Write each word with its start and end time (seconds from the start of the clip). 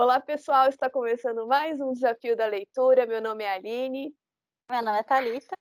Olá, 0.00 0.20
pessoal, 0.20 0.68
está 0.68 0.88
começando 0.88 1.44
mais 1.48 1.80
um 1.80 1.92
Desafio 1.92 2.36
da 2.36 2.46
Leitura. 2.46 3.04
Meu 3.04 3.20
nome 3.20 3.42
é 3.42 3.52
Aline. 3.52 4.14
Meu 4.70 4.80
nome 4.80 4.96
é 4.96 5.02
Thalita. 5.02 5.56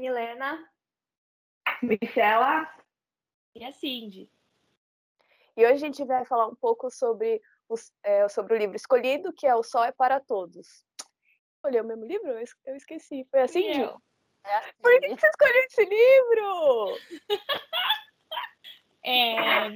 Milena. 0.00 0.70
Michela. 1.82 2.72
E 3.56 3.64
a 3.64 3.72
Cindy. 3.72 4.30
E 5.56 5.66
hoje 5.66 5.72
a 5.72 5.78
gente 5.78 6.04
vai 6.04 6.24
falar 6.24 6.46
um 6.46 6.54
pouco 6.54 6.88
sobre, 6.92 7.42
os, 7.68 7.92
é, 8.04 8.28
sobre 8.28 8.54
o 8.54 8.56
livro 8.56 8.76
escolhido, 8.76 9.32
que 9.32 9.48
é 9.48 9.54
O 9.56 9.64
Sol 9.64 9.82
é 9.82 9.90
para 9.90 10.20
Todos. 10.20 10.86
Escolheu 11.56 11.82
o 11.82 11.88
mesmo 11.88 12.04
livro? 12.04 12.30
Eu 12.64 12.76
esqueci. 12.76 13.26
Foi 13.32 13.40
assim, 13.40 13.62
Cindy? 13.62 13.94
É 14.46 14.54
assim. 14.58 14.70
Por 14.80 15.00
que 15.00 15.08
você 15.08 15.26
escolheu 15.26 15.64
esse 15.64 15.84
livro? 15.84 16.98
é, 19.04 19.70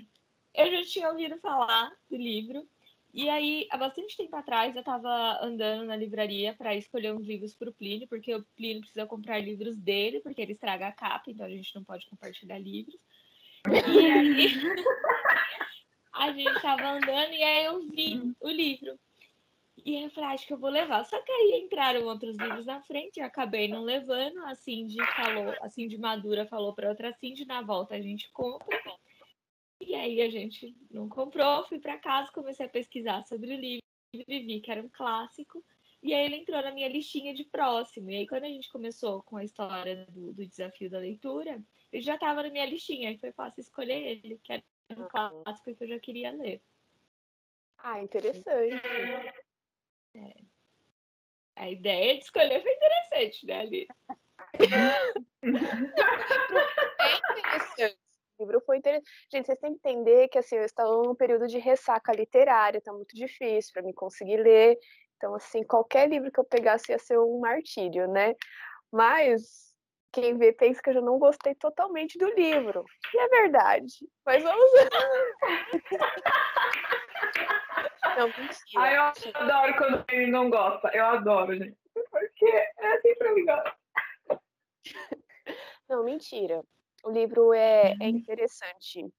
eu 0.54 0.70
já 0.70 0.82
tinha 0.84 1.10
ouvido 1.10 1.40
falar 1.40 1.90
do 2.08 2.16
livro. 2.16 2.64
E 3.12 3.28
aí, 3.28 3.66
há 3.70 3.76
bastante 3.76 4.16
tempo 4.16 4.36
atrás, 4.36 4.74
eu 4.74 4.80
estava 4.80 5.38
andando 5.42 5.84
na 5.86 5.96
livraria 5.96 6.54
para 6.54 6.74
escolher 6.76 7.14
uns 7.14 7.26
livros 7.26 7.54
para 7.54 7.70
o 7.70 7.72
Plínio, 7.72 8.06
porque 8.06 8.34
o 8.34 8.44
Plínio 8.56 8.80
precisa 8.80 9.06
comprar 9.06 9.38
livros 9.38 9.76
dele, 9.76 10.20
porque 10.20 10.42
ele 10.42 10.52
estraga 10.52 10.88
a 10.88 10.92
capa, 10.92 11.30
então 11.30 11.46
a 11.46 11.50
gente 11.50 11.74
não 11.74 11.82
pode 11.82 12.06
compartilhar 12.06 12.58
livros. 12.58 12.98
E 13.66 14.06
aí, 14.06 14.52
a 16.12 16.32
gente 16.32 16.56
estava 16.56 16.86
andando 16.90 17.32
e 17.32 17.42
aí 17.42 17.64
eu 17.64 17.80
vi 17.88 18.34
o 18.40 18.48
livro. 18.48 18.98
E 19.84 20.04
eu 20.04 20.10
falei, 20.10 20.30
ah, 20.30 20.32
acho 20.34 20.46
que 20.46 20.52
eu 20.52 20.58
vou 20.58 20.70
levar. 20.70 21.04
Só 21.04 21.20
que 21.22 21.32
aí 21.32 21.62
entraram 21.64 22.04
outros 22.04 22.36
livros 22.36 22.66
na 22.66 22.82
frente, 22.82 23.20
eu 23.20 23.26
acabei 23.26 23.68
não 23.68 23.82
levando. 23.82 24.38
A 24.44 24.54
Cindy 24.54 24.98
falou, 25.16 25.54
a 25.62 25.70
Cindy 25.70 25.96
Madura 25.96 26.46
falou 26.46 26.74
para 26.74 26.90
outra 26.90 27.12
Cindy, 27.12 27.46
na 27.46 27.62
volta 27.62 27.94
a 27.94 28.00
gente 28.00 28.30
compra. 28.32 28.78
E 29.80 29.94
aí 29.94 30.20
a 30.20 30.28
gente 30.28 30.76
não 30.90 31.08
comprou, 31.08 31.64
fui 31.66 31.78
para 31.78 31.98
casa, 31.98 32.32
comecei 32.32 32.66
a 32.66 32.68
pesquisar 32.68 33.22
sobre 33.24 33.54
o 33.54 33.60
livro, 33.60 33.84
e 34.12 34.40
vi 34.40 34.60
que 34.60 34.70
era 34.70 34.82
um 34.82 34.88
clássico. 34.88 35.64
E 36.02 36.14
aí 36.14 36.26
ele 36.26 36.36
entrou 36.36 36.62
na 36.62 36.70
minha 36.70 36.88
listinha 36.88 37.34
de 37.34 37.44
próximo. 37.44 38.10
E 38.10 38.16
aí 38.16 38.26
quando 38.26 38.44
a 38.44 38.48
gente 38.48 38.70
começou 38.70 39.22
com 39.22 39.36
a 39.36 39.44
história 39.44 40.06
do, 40.06 40.32
do 40.32 40.46
desafio 40.46 40.90
da 40.90 40.98
leitura, 40.98 41.62
ele 41.92 42.02
já 42.02 42.14
estava 42.14 42.42
na 42.42 42.50
minha 42.50 42.66
listinha. 42.66 43.08
Aí 43.08 43.18
foi 43.18 43.32
fácil 43.32 43.60
escolher 43.60 44.20
ele, 44.24 44.38
que 44.42 44.52
era 44.52 44.62
um 44.90 45.08
clássico 45.08 45.74
que 45.74 45.84
eu 45.84 45.88
já 45.88 45.98
queria 45.98 46.30
ler. 46.32 46.62
Ah, 47.78 48.02
interessante. 48.02 48.82
É. 50.14 50.34
A 51.56 51.70
ideia 51.70 52.16
de 52.16 52.24
escolher 52.24 52.62
foi 52.62 52.72
interessante, 52.72 53.46
né, 53.46 53.60
Ali? 53.60 53.88
é 57.00 57.38
interessante 57.38 58.07
livro 58.38 58.60
foi 58.64 58.78
interessante. 58.78 59.10
Gente, 59.32 59.46
vocês 59.46 59.58
têm 59.58 59.72
que 59.72 59.88
entender 59.88 60.28
que 60.28 60.38
assim, 60.38 60.56
eu 60.56 60.64
estou 60.64 61.04
num 61.04 61.14
período 61.14 61.46
de 61.46 61.58
ressaca 61.58 62.12
literária, 62.12 62.80
tá 62.80 62.92
muito 62.92 63.14
difícil 63.14 63.72
para 63.72 63.82
mim 63.82 63.92
conseguir 63.92 64.38
ler. 64.38 64.78
Então, 65.16 65.34
assim, 65.34 65.64
qualquer 65.64 66.08
livro 66.08 66.30
que 66.30 66.38
eu 66.38 66.44
pegasse 66.44 66.92
ia 66.92 66.98
ser 66.98 67.18
um 67.18 67.40
martírio, 67.40 68.06
né? 68.06 68.34
Mas 68.92 69.74
quem 70.12 70.38
vê 70.38 70.52
pensa 70.52 70.80
que 70.80 70.90
eu 70.90 70.94
já 70.94 71.00
não 71.00 71.18
gostei 71.18 71.54
totalmente 71.54 72.16
do 72.16 72.32
livro. 72.34 72.84
E 73.12 73.18
é 73.18 73.28
verdade. 73.28 73.92
Mas 74.24 74.42
vamos 74.42 74.72
ver. 74.72 74.88
não, 78.16 78.28
mentira. 78.28 78.54
Ai, 78.76 78.96
eu 78.96 79.02
adoro 79.34 79.76
quando 79.76 80.04
ele 80.10 80.30
não 80.30 80.48
gosta. 80.48 80.88
Eu 80.94 81.06
adoro, 81.06 81.56
gente. 81.56 81.76
Porque 82.10 82.46
é 82.46 82.94
assim 82.94 83.14
pra 83.16 83.34
mim. 83.34 83.44
Não, 85.88 86.04
mentira. 86.04 86.62
O 87.08 87.10
livro 87.10 87.54
é, 87.54 87.96
é 87.98 88.04
uhum. 88.04 88.08
interessante. 88.08 89.10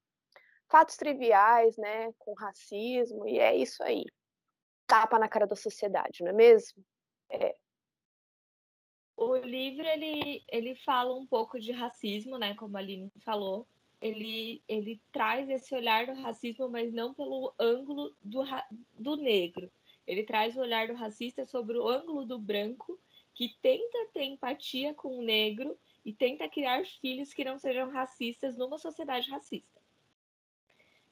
Fatos 0.67 0.95
triviais, 0.95 1.75
né, 1.75 2.13
com 2.19 2.35
racismo, 2.35 3.27
e 3.27 3.39
é 3.39 3.55
isso 3.55 3.81
aí. 3.81 4.05
Tapa 4.85 5.17
na 5.17 5.27
cara 5.27 5.47
da 5.47 5.55
sociedade, 5.55 6.21
não 6.21 6.29
é 6.29 6.33
mesmo? 6.33 6.85
É. 7.31 7.55
O 9.17 9.35
livro, 9.37 9.83
ele, 9.87 10.43
ele 10.51 10.75
fala 10.75 11.15
um 11.15 11.25
pouco 11.25 11.59
de 11.59 11.71
racismo, 11.71 12.37
né, 12.37 12.53
como 12.53 12.77
a 12.77 12.79
Aline 12.79 13.11
falou. 13.25 13.67
Ele, 13.99 14.63
ele 14.67 15.01
traz 15.11 15.49
esse 15.49 15.73
olhar 15.73 16.05
do 16.05 16.13
racismo, 16.21 16.69
mas 16.69 16.93
não 16.93 17.11
pelo 17.11 17.55
ângulo 17.59 18.15
do, 18.21 18.43
do 18.93 19.15
negro. 19.15 19.71
Ele 20.05 20.23
traz 20.23 20.55
o 20.55 20.61
olhar 20.61 20.87
do 20.87 20.93
racista 20.93 21.43
sobre 21.47 21.75
o 21.75 21.87
ângulo 21.87 22.23
do 22.23 22.37
branco, 22.37 22.99
que 23.33 23.57
tenta 23.63 24.09
ter 24.13 24.25
empatia 24.25 24.93
com 24.93 25.17
o 25.17 25.23
negro 25.23 25.75
e 26.05 26.13
tenta 26.13 26.49
criar 26.49 26.85
filhos 27.01 27.33
que 27.33 27.43
não 27.43 27.57
sejam 27.57 27.89
racistas 27.89 28.57
numa 28.57 28.77
sociedade 28.77 29.29
racista. 29.29 29.79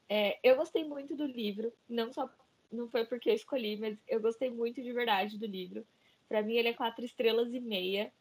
É, 0.10 0.40
eu 0.42 0.56
gostei 0.56 0.84
muito 0.84 1.16
do 1.16 1.26
livro, 1.26 1.74
não 1.88 2.12
só 2.12 2.30
não 2.72 2.90
foi 2.90 3.06
porque 3.06 3.30
eu 3.30 3.34
escolhi, 3.34 3.78
mas 3.78 3.98
eu 4.08 4.22
gostei 4.22 4.50
muito 4.50 4.82
de 4.82 4.92
verdade 4.92 5.38
do 5.38 5.46
livro. 5.46 5.86
Para 6.28 6.42
mim 6.42 6.56
ele 6.56 6.70
é 6.70 6.74
quatro 6.74 7.04
estrelas 7.04 7.54
e 7.54 7.60
meia. 7.60 8.12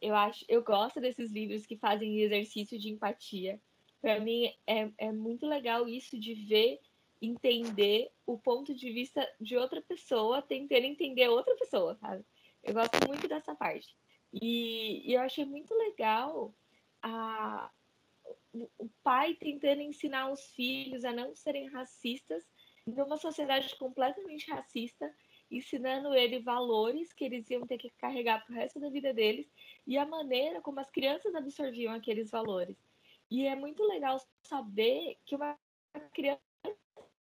Eu 0.00 0.14
acho, 0.14 0.44
eu 0.48 0.62
gosto 0.62 1.00
desses 1.00 1.32
livros 1.32 1.66
que 1.66 1.76
fazem 1.76 2.20
exercício 2.20 2.78
de 2.78 2.90
empatia. 2.90 3.60
Para 4.00 4.20
mim 4.20 4.52
é, 4.66 4.90
é 4.98 5.12
muito 5.12 5.46
legal 5.46 5.88
isso 5.88 6.18
de 6.18 6.34
ver, 6.34 6.80
entender 7.20 8.10
o 8.24 8.38
ponto 8.38 8.74
de 8.74 8.90
vista 8.92 9.26
de 9.40 9.56
outra 9.56 9.80
pessoa, 9.80 10.42
tentando 10.42 10.84
entender 10.84 11.28
outra 11.28 11.56
pessoa, 11.56 11.96
sabe? 11.96 12.24
Eu 12.62 12.74
gosto 12.74 12.96
muito 13.06 13.26
dessa 13.26 13.54
parte. 13.54 13.96
E, 14.32 15.08
e 15.08 15.14
eu 15.14 15.20
achei 15.20 15.44
muito 15.44 15.74
legal 15.74 16.54
a, 17.02 17.70
o 18.78 18.88
pai 19.02 19.34
tentando 19.34 19.80
ensinar 19.80 20.30
os 20.30 20.44
filhos 20.52 21.04
a 21.04 21.12
não 21.12 21.34
serem 21.34 21.68
racistas 21.68 22.44
numa 22.86 23.16
sociedade 23.16 23.74
completamente 23.76 24.50
racista, 24.50 25.12
ensinando 25.50 26.14
ele 26.14 26.40
valores 26.40 27.12
que 27.12 27.24
eles 27.24 27.48
iam 27.50 27.66
ter 27.66 27.78
que 27.78 27.90
carregar 27.98 28.44
para 28.44 28.52
o 28.52 28.56
resto 28.56 28.78
da 28.78 28.88
vida 28.88 29.12
deles 29.12 29.50
e 29.86 29.98
a 29.98 30.06
maneira 30.06 30.60
como 30.60 30.80
as 30.80 30.90
crianças 30.90 31.34
absorviam 31.34 31.92
aqueles 31.92 32.30
valores. 32.30 32.76
E 33.30 33.46
é 33.46 33.56
muito 33.56 33.82
legal 33.84 34.20
saber 34.42 35.18
que 35.24 35.34
uma 35.34 35.58
criança 36.12 36.40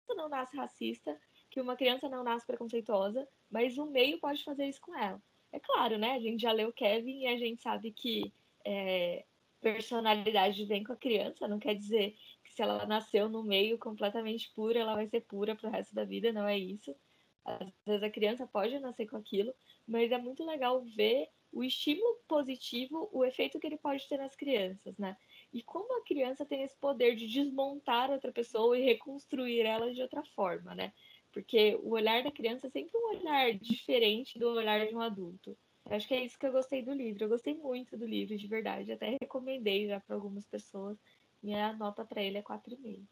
não 0.09 0.29
nasce 0.29 0.55
racista, 0.55 1.19
que 1.49 1.59
uma 1.59 1.75
criança 1.75 2.07
não 2.07 2.23
nasce 2.23 2.45
preconceituosa, 2.45 3.27
mas 3.49 3.77
o 3.77 3.85
meio 3.85 4.19
pode 4.19 4.43
fazer 4.43 4.67
isso 4.67 4.81
com 4.81 4.95
ela. 4.97 5.21
É 5.51 5.59
claro, 5.59 5.97
né? 5.97 6.11
A 6.11 6.19
gente 6.19 6.41
já 6.41 6.51
leu 6.51 6.71
Kevin 6.71 7.21
e 7.21 7.27
a 7.27 7.37
gente 7.37 7.61
sabe 7.61 7.91
que 7.91 8.31
é, 8.65 9.25
personalidade 9.61 10.65
vem 10.65 10.83
com 10.83 10.93
a 10.93 10.97
criança, 10.97 11.47
não 11.47 11.59
quer 11.59 11.75
dizer 11.75 12.15
que 12.43 12.53
se 12.53 12.61
ela 12.61 12.85
nasceu 12.85 13.29
no 13.29 13.43
meio 13.43 13.77
completamente 13.77 14.51
pura, 14.53 14.79
ela 14.79 14.95
vai 14.95 15.07
ser 15.07 15.21
pura 15.21 15.55
pro 15.55 15.69
resto 15.69 15.93
da 15.93 16.05
vida, 16.05 16.31
não 16.31 16.47
é 16.47 16.57
isso. 16.57 16.95
Às 17.43 17.71
vezes 17.85 18.03
a 18.03 18.09
criança 18.09 18.47
pode 18.47 18.77
nascer 18.79 19.07
com 19.07 19.17
aquilo, 19.17 19.53
mas 19.87 20.11
é 20.11 20.17
muito 20.17 20.45
legal 20.45 20.81
ver 20.81 21.29
o 21.51 21.63
estímulo 21.63 22.19
positivo, 22.27 23.09
o 23.11 23.25
efeito 23.25 23.59
que 23.59 23.65
ele 23.65 23.77
pode 23.77 24.07
ter 24.07 24.17
nas 24.17 24.35
crianças, 24.35 24.97
né? 24.97 25.17
E 25.51 25.63
como 25.63 25.97
a 25.97 26.03
criança 26.03 26.45
tem 26.45 26.61
esse 26.61 26.77
poder 26.77 27.15
de 27.15 27.27
desmontar 27.27 28.11
outra 28.11 28.31
pessoa 28.31 28.77
e 28.77 28.83
reconstruir 28.83 29.61
ela 29.61 29.91
de 29.91 30.01
outra 30.01 30.23
forma, 30.23 30.75
né? 30.75 30.93
Porque 31.31 31.75
o 31.83 31.91
olhar 31.91 32.23
da 32.23 32.31
criança 32.31 32.67
é 32.67 32.69
sempre 32.69 32.97
um 32.97 33.09
olhar 33.09 33.53
diferente 33.53 34.39
do 34.39 34.49
olhar 34.49 34.87
de 34.87 34.95
um 34.95 35.01
adulto. 35.01 35.57
Eu 35.85 35.95
acho 35.95 36.07
que 36.07 36.13
é 36.13 36.23
isso 36.23 36.37
que 36.37 36.45
eu 36.45 36.51
gostei 36.51 36.83
do 36.83 36.93
livro. 36.93 37.23
Eu 37.23 37.29
gostei 37.29 37.53
muito 37.53 37.97
do 37.97 38.05
livro, 38.05 38.37
de 38.37 38.47
verdade. 38.47 38.91
Até 38.91 39.17
recomendei 39.21 39.87
já 39.87 39.99
para 39.99 40.15
algumas 40.15 40.45
pessoas. 40.45 40.97
Minha 41.41 41.73
nota 41.73 42.05
para 42.05 42.21
ele 42.21 42.37
é 42.37 42.43
4,5. 42.43 43.07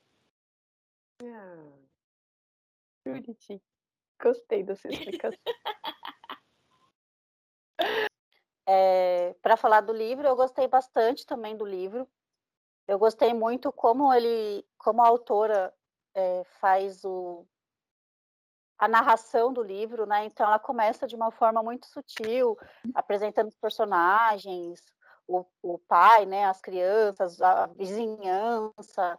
Ah, 1.23 1.73
bonitinho. 3.05 3.61
Gostei 4.21 4.63
dessa 4.63 4.87
explicação. 4.87 5.39
é, 8.67 9.33
para 9.41 9.57
falar 9.57 9.81
do 9.81 9.93
livro, 9.93 10.27
eu 10.27 10.35
gostei 10.35 10.67
bastante 10.67 11.25
também 11.25 11.55
do 11.55 11.65
livro. 11.65 12.07
Eu 12.87 12.99
gostei 12.99 13.33
muito 13.33 13.71
como 13.71 14.13
ele, 14.13 14.65
como 14.77 15.01
a 15.01 15.07
autora 15.07 15.73
é, 16.13 16.43
faz 16.45 17.03
o, 17.03 17.45
a 18.77 18.87
narração 18.87 19.51
do 19.51 19.63
livro, 19.63 20.05
né? 20.05 20.25
Então 20.25 20.45
ela 20.45 20.59
começa 20.59 21.07
de 21.07 21.15
uma 21.15 21.31
forma 21.31 21.63
muito 21.63 21.87
sutil, 21.87 22.57
apresentando 22.93 23.47
os 23.47 23.57
personagens, 23.57 24.81
o, 25.27 25.45
o 25.61 25.79
pai, 25.79 26.25
né? 26.25 26.45
As 26.45 26.61
crianças, 26.61 27.41
a 27.41 27.67
vizinhança. 27.67 29.17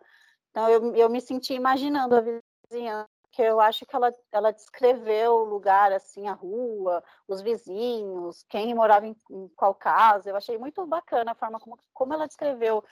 Então 0.51 0.69
eu, 0.69 0.95
eu 0.95 1.09
me 1.09 1.21
senti 1.21 1.55
imaginando 1.55 2.17
a 2.17 2.23
vizinhança, 2.71 3.09
que 3.31 3.43
eu 3.43 3.61
acho 3.61 3.85
que 3.85 3.95
ela, 3.95 4.11
ela 4.33 4.53
descreveu 4.53 5.33
o 5.35 5.45
lugar, 5.45 5.93
assim, 5.93 6.27
a 6.27 6.33
rua, 6.33 7.03
os 7.27 7.41
vizinhos, 7.41 8.45
quem 8.49 8.75
morava 8.75 9.07
em, 9.07 9.17
em 9.31 9.49
qual 9.49 9.75
casa. 9.75 10.31
Eu 10.31 10.37
achei 10.37 10.57
muito 10.57 10.87
bacana 10.87 11.33
a 11.33 11.35
forma 11.35 11.61
como, 11.61 11.79
como 11.93 12.15
ela 12.15 12.27
descreveu 12.27 12.83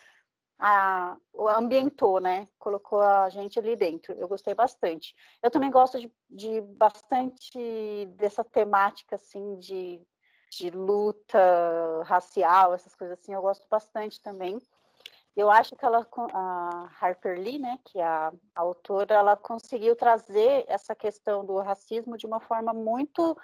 a, 0.59 1.17
ambientou, 1.57 2.21
né? 2.21 2.49
Colocou 2.59 3.01
a 3.01 3.29
gente 3.29 3.59
ali 3.59 3.77
dentro. 3.77 4.15
Eu 4.15 4.29
gostei 4.29 4.55
bastante. 4.55 5.15
Eu 5.43 5.51
também 5.51 5.71
gosto 5.71 6.01
de, 6.01 6.13
de 6.31 6.61
bastante 6.61 8.07
dessa 8.17 8.43
temática, 8.43 9.17
assim, 9.17 9.59
de, 9.59 10.01
de 10.51 10.71
luta 10.71 12.03
racial, 12.05 12.75
essas 12.75 12.95
coisas 12.95 13.19
assim. 13.19 13.35
Eu 13.35 13.43
gosto 13.43 13.67
bastante 13.69 14.21
também. 14.21 14.59
eu 15.37 15.51
acho 15.51 15.77
que 15.77 15.85
ela, 15.85 16.07
a 16.33 16.91
Harper 17.01 17.39
Lee, 17.39 17.59
né, 17.59 17.79
que 17.85 17.99
é 17.99 18.05
a, 18.05 18.33
a 18.55 18.61
autora, 18.61 19.15
ela 19.15 19.37
conseguiu 19.37 19.95
trazer 19.95 20.65
essa 20.69 20.95
questão 20.95 21.45
do 21.45 21.59
racismo 21.59 22.17
de 22.17 22.27
uma 22.27 22.41
forma 22.41 22.73
muito 22.73 23.37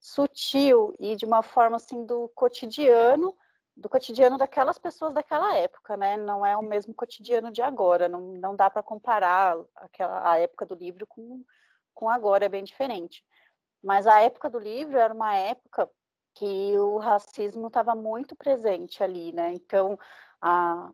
sutil 0.00 0.94
e 1.00 1.16
de 1.16 1.24
uma 1.26 1.42
forma 1.42 1.76
assim 1.76 2.04
do 2.06 2.28
cotidiano, 2.34 3.36
do 3.78 3.88
cotidiano 3.88 4.36
daquelas 4.36 4.78
pessoas 4.78 5.14
daquela 5.14 5.56
época, 5.56 5.96
né? 5.96 6.16
Não 6.16 6.44
é 6.44 6.56
o 6.56 6.62
mesmo 6.62 6.92
cotidiano 6.92 7.50
de 7.52 7.62
agora, 7.62 8.08
não, 8.08 8.20
não 8.32 8.56
dá 8.56 8.68
para 8.68 8.82
comparar 8.82 9.56
aquela, 9.76 10.32
a 10.32 10.38
época 10.38 10.66
do 10.66 10.74
livro 10.74 11.06
com, 11.06 11.44
com 11.94 12.10
agora, 12.10 12.44
é 12.46 12.48
bem 12.48 12.64
diferente. 12.64 13.24
Mas 13.82 14.06
a 14.06 14.20
época 14.20 14.50
do 14.50 14.58
livro 14.58 14.98
era 14.98 15.14
uma 15.14 15.34
época 15.36 15.88
que 16.34 16.76
o 16.78 16.98
racismo 16.98 17.68
estava 17.68 17.94
muito 17.94 18.34
presente 18.34 19.02
ali, 19.02 19.32
né? 19.32 19.52
Então, 19.54 19.98
a, 20.40 20.90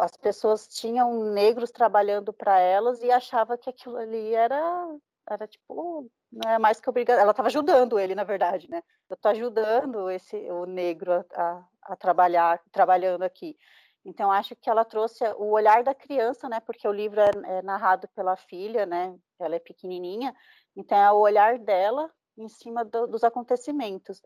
as 0.00 0.16
pessoas 0.16 0.66
tinham 0.66 1.32
negros 1.32 1.70
trabalhando 1.70 2.32
para 2.32 2.58
elas 2.58 3.02
e 3.02 3.10
achava 3.10 3.56
que 3.56 3.70
aquilo 3.70 3.96
ali 3.96 4.34
era 4.34 4.98
era 5.28 5.46
tipo 5.46 6.10
não 6.32 6.50
é 6.50 6.58
mais 6.58 6.80
que 6.80 6.88
obrigada 6.88 7.20
ela 7.20 7.30
estava 7.30 7.48
ajudando 7.48 7.98
ele 7.98 8.14
na 8.14 8.24
verdade 8.24 8.68
né? 8.70 8.82
Eu 9.08 9.14
estou 9.14 9.30
ajudando 9.30 10.10
esse 10.10 10.36
o 10.50 10.66
negro 10.66 11.12
a, 11.12 11.24
a, 11.34 11.64
a, 11.82 11.96
trabalhar 11.96 12.60
trabalhando 12.72 13.22
aqui. 13.22 13.56
Então 14.04 14.30
acho 14.30 14.54
que 14.56 14.70
ela 14.70 14.84
trouxe 14.84 15.24
o 15.36 15.50
olhar 15.50 15.82
da 15.82 15.94
criança 15.94 16.48
né? 16.48 16.60
Porque 16.60 16.86
o 16.86 16.92
livro 16.92 17.20
é, 17.20 17.30
é 17.44 17.62
narrado 17.62 18.08
pela 18.14 18.36
filha 18.36 18.86
né? 18.86 19.16
Ela 19.38 19.56
é 19.56 19.60
pequenininha. 19.60 20.34
Então 20.76 20.98
é 20.98 21.12
o 21.12 21.18
olhar 21.18 21.58
dela 21.58 22.10
em 22.38 22.48
cima 22.48 22.84
do, 22.84 23.06
dos 23.06 23.24
acontecimentos. 23.24 24.20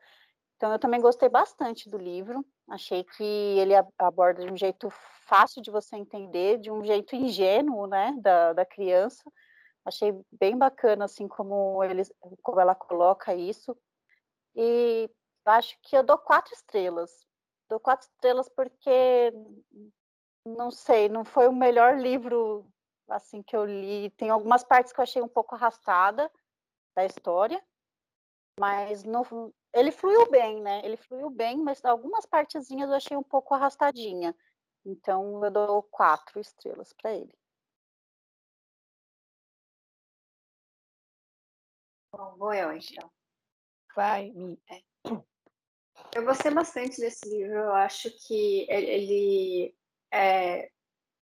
Então, 0.57 0.73
eu 0.73 0.79
também 0.79 1.01
gostei 1.01 1.29
bastante 1.29 1.89
do 1.89 1.97
livro. 1.97 2.45
Achei 2.69 3.03
que 3.03 3.25
ele 3.25 3.73
aborda 3.99 4.45
de 4.45 4.53
um 4.53 4.57
jeito 4.57 4.91
fácil 5.27 5.63
de 5.63 5.71
você 5.71 5.97
entender, 5.97 6.59
de 6.59 6.71
um 6.71 6.85
jeito 6.85 7.17
ingênuo, 7.17 7.87
né, 7.87 8.15
da, 8.21 8.53
da 8.53 8.67
criança. 8.67 9.23
Achei 9.85 10.13
bem 10.31 10.57
bacana, 10.57 11.07
assim, 11.07 11.27
como, 11.27 11.83
ele, 11.83 12.03
como 12.43 12.61
ela 12.61 12.75
coloca 12.75 13.35
isso. 13.35 13.77
E 14.55 15.11
acho 15.45 15.77
que 15.83 15.97
eu 15.97 16.03
dou 16.03 16.19
quatro 16.19 16.53
estrelas. 16.55 17.27
Dou 17.69 17.81
quatro 17.81 18.07
estrelas 18.09 18.49
porque, 18.49 19.33
não 20.45 20.71
sei, 20.71 21.09
não 21.09 21.25
foi 21.25 21.49
o 21.49 21.53
melhor 21.53 21.99
livro, 21.99 22.67
assim, 23.09 23.43
que 23.43 23.57
eu 23.57 23.65
li. 23.65 24.11
Tem 24.11 24.29
algumas 24.29 24.65
partes 24.65 24.93
que 24.93 25.01
eu 25.01 25.05
achei 25.05 25.23
um 25.23 25.29
pouco 25.29 25.55
arrastada 25.55 26.31
da 26.95 27.05
história, 27.05 27.63
mas 28.59 29.05
no, 29.05 29.55
ele 29.73 29.91
fluiu 29.91 30.31
bem, 30.31 30.61
né? 30.61 30.83
Ele 30.85 30.97
fluiu 30.97 31.31
bem, 31.31 31.57
mas 31.59 31.85
algumas 31.85 32.27
partezinhas 32.27 32.91
eu 32.91 32.97
achei 32.97 33.17
um 33.17 33.23
pouco 33.23 33.55
arrastadinha. 33.55 34.37
Então 34.85 35.45
eu 35.45 35.51
dou 35.51 35.83
quatro 35.85 36.41
estrelas 36.41 36.93
para 36.93 37.15
ele. 37.15 37.33
Bom, 42.21 42.35
vou 42.37 42.53
eu 42.53 42.71
então. 42.77 43.11
Vai, 43.97 44.31
Mi. 44.33 44.61
É. 44.71 44.83
Eu 46.15 46.23
gostei 46.23 46.51
bastante 46.51 47.01
desse 47.01 47.27
livro. 47.27 47.55
Eu 47.55 47.73
acho 47.73 48.11
que 48.27 48.67
ele. 48.69 49.75
É... 50.13 50.71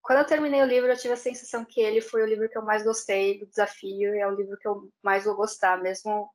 Quando 0.01 0.21
eu 0.21 0.27
terminei 0.27 0.63
o 0.63 0.67
livro, 0.67 0.91
eu 0.91 0.97
tive 0.97 1.13
a 1.13 1.19
sensação 1.19 1.63
que 1.63 1.79
ele 1.79 2.01
foi 2.01 2.23
o 2.23 2.27
livro 2.27 2.49
que 2.49 2.57
eu 2.57 2.63
mais 2.63 2.85
gostei 2.85 3.39
do 3.39 3.47
desafio 3.47 4.15
e 4.15 4.19
é 4.19 4.27
o 4.27 4.35
livro 4.35 4.57
que 4.57 4.67
eu 4.67 4.91
mais 5.03 5.27
vou 5.27 5.37
gostar, 5.37 5.77
mesmo 5.83 6.31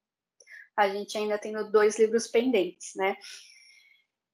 a 0.78 0.88
gente 0.88 1.18
ainda 1.18 1.40
tendo 1.40 1.72
dois 1.72 1.98
livros 1.98 2.28
pendentes, 2.28 2.94
né? 2.96 3.18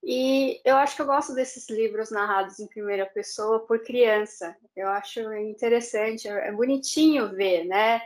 E 0.03 0.59
eu 0.65 0.75
acho 0.75 0.97
que 0.97 1.01
eu 1.01 1.05
gosto 1.05 1.33
desses 1.33 1.69
livros 1.69 2.11
narrados 2.11 2.59
em 2.59 2.67
primeira 2.67 3.05
pessoa 3.05 3.65
por 3.65 3.81
criança. 3.83 4.53
Eu 4.75 4.89
acho 4.89 5.21
interessante, 5.35 6.27
é 6.27 6.51
bonitinho 6.51 7.33
ver, 7.33 7.63
né? 7.63 8.01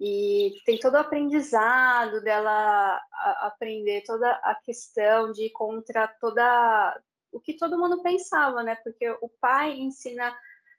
E 0.00 0.52
tem 0.66 0.78
todo 0.78 0.94
o 0.94 0.98
aprendizado 0.98 2.20
dela 2.22 3.00
aprender 3.40 4.02
toda 4.02 4.30
a 4.30 4.54
questão 4.64 5.32
de 5.32 5.46
ir 5.46 5.50
contra 5.50 6.08
toda 6.20 7.00
o 7.32 7.40
que 7.40 7.54
todo 7.54 7.78
mundo 7.78 8.02
pensava, 8.02 8.62
né? 8.62 8.76
Porque 8.76 9.08
o 9.20 9.28
pai 9.40 9.72
ensina 9.72 10.36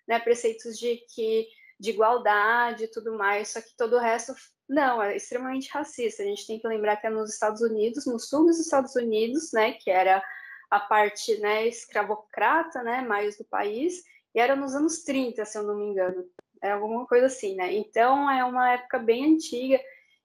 né, 0.07 0.19
preceitos 0.19 0.77
de 0.77 0.97
que 1.13 1.47
de 1.77 1.89
igualdade 1.89 2.85
e 2.85 2.87
tudo 2.87 3.17
mais, 3.17 3.49
só 3.49 3.61
que 3.61 3.75
todo 3.77 3.97
o 3.97 3.99
resto 3.99 4.33
não, 4.67 5.01
é 5.01 5.15
extremamente 5.15 5.69
racista. 5.69 6.23
A 6.23 6.25
gente 6.25 6.47
tem 6.47 6.59
que 6.59 6.67
lembrar 6.67 6.97
que 6.97 7.07
é 7.07 7.09
nos 7.09 7.33
Estados 7.33 7.61
Unidos, 7.61 8.05
no 8.05 8.19
sul 8.19 8.45
dos 8.45 8.59
Estados 8.59 8.95
Unidos, 8.95 9.51
né, 9.51 9.73
que 9.73 9.91
era 9.91 10.23
a 10.69 10.79
parte 10.79 11.37
né, 11.37 11.67
escravocrata, 11.67 12.81
né, 12.81 13.01
mais 13.01 13.37
do 13.37 13.45
país, 13.45 14.03
e 14.33 14.39
era 14.39 14.55
nos 14.55 14.73
anos 14.73 15.03
30, 15.03 15.45
se 15.45 15.57
eu 15.57 15.63
não 15.63 15.75
me 15.75 15.85
engano. 15.85 16.25
É 16.65 16.71
alguma 16.71 17.05
coisa 17.05 17.27
assim, 17.27 17.55
né? 17.55 17.73
Então 17.73 18.29
é 18.29 18.43
uma 18.43 18.73
época 18.73 18.99
bem 18.99 19.35
antiga 19.35 19.79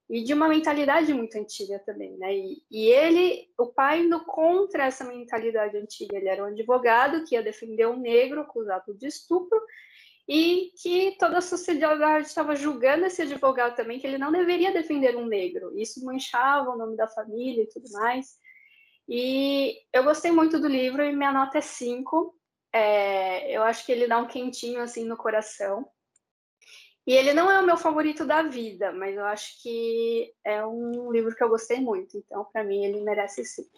e 0.09 0.25
de 0.25 0.35
uma 0.35 0.49
mentalidade 0.49 1.15
muito 1.15 1.39
antiga 1.39 1.79
também, 1.79 2.17
né? 2.19 2.35
E, 2.35 2.63
e 2.71 2.89
ele, 2.89 3.49
o 3.57 3.67
pai 3.67 4.01
indo 4.01 4.25
contra 4.25 4.87
essa 4.87 5.05
mentalidade 5.05 5.77
antiga, 5.77 6.17
ele 6.17 6.29
era 6.29 6.43
um 6.43 6.49
advogado 6.49 7.25
que 7.25 7.37
ia 7.37 7.43
defender 7.43 7.87
um 7.87 7.97
negro 7.97 8.41
acusado 8.41 8.93
de 8.93 9.07
estupro 9.07 9.61
e 10.29 10.73
que 10.81 11.17
toda 11.19 11.39
a 11.39 11.41
sociedade 11.41 12.27
estava 12.27 12.57
julgando 12.57 13.05
esse 13.05 13.23
advogado 13.23 13.77
também, 13.77 13.99
que 13.99 14.07
ele 14.07 14.19
não 14.19 14.33
deveria 14.33 14.73
defender 14.73 15.17
um 15.17 15.27
negro. 15.27 15.77
Isso 15.77 16.05
manchava 16.05 16.71
o 16.71 16.77
nome 16.77 16.97
da 16.97 17.09
família 17.09 17.63
e 17.63 17.69
tudo 17.69 17.91
mais. 17.93 18.39
E 19.09 19.77
eu 19.93 20.05
gostei 20.05 20.31
muito 20.31 20.61
do 20.61 20.69
livro 20.69 21.03
e 21.03 21.15
minha 21.15 21.33
nota 21.33 21.59
é 21.59 21.61
5. 21.61 22.33
É, 22.73 23.51
eu 23.57 23.65
acho 23.65 23.85
que 23.85 23.91
ele 23.91 24.07
dá 24.07 24.19
um 24.19 24.29
quentinho 24.29 24.81
assim 24.81 25.05
no 25.05 25.17
coração. 25.17 25.85
E 27.11 27.13
ele 27.13 27.35
não 27.35 27.51
é 27.51 27.59
o 27.59 27.67
meu 27.67 27.77
favorito 27.77 28.25
da 28.25 28.41
vida, 28.41 28.93
mas 28.93 29.17
eu 29.17 29.25
acho 29.25 29.61
que 29.61 30.33
é 30.45 30.65
um 30.65 31.11
livro 31.11 31.35
que 31.35 31.43
eu 31.43 31.49
gostei 31.49 31.81
muito. 31.81 32.17
Então, 32.17 32.45
para 32.53 32.63
mim, 32.63 32.85
ele 32.85 33.01
merece 33.01 33.45
sim. 33.45 33.69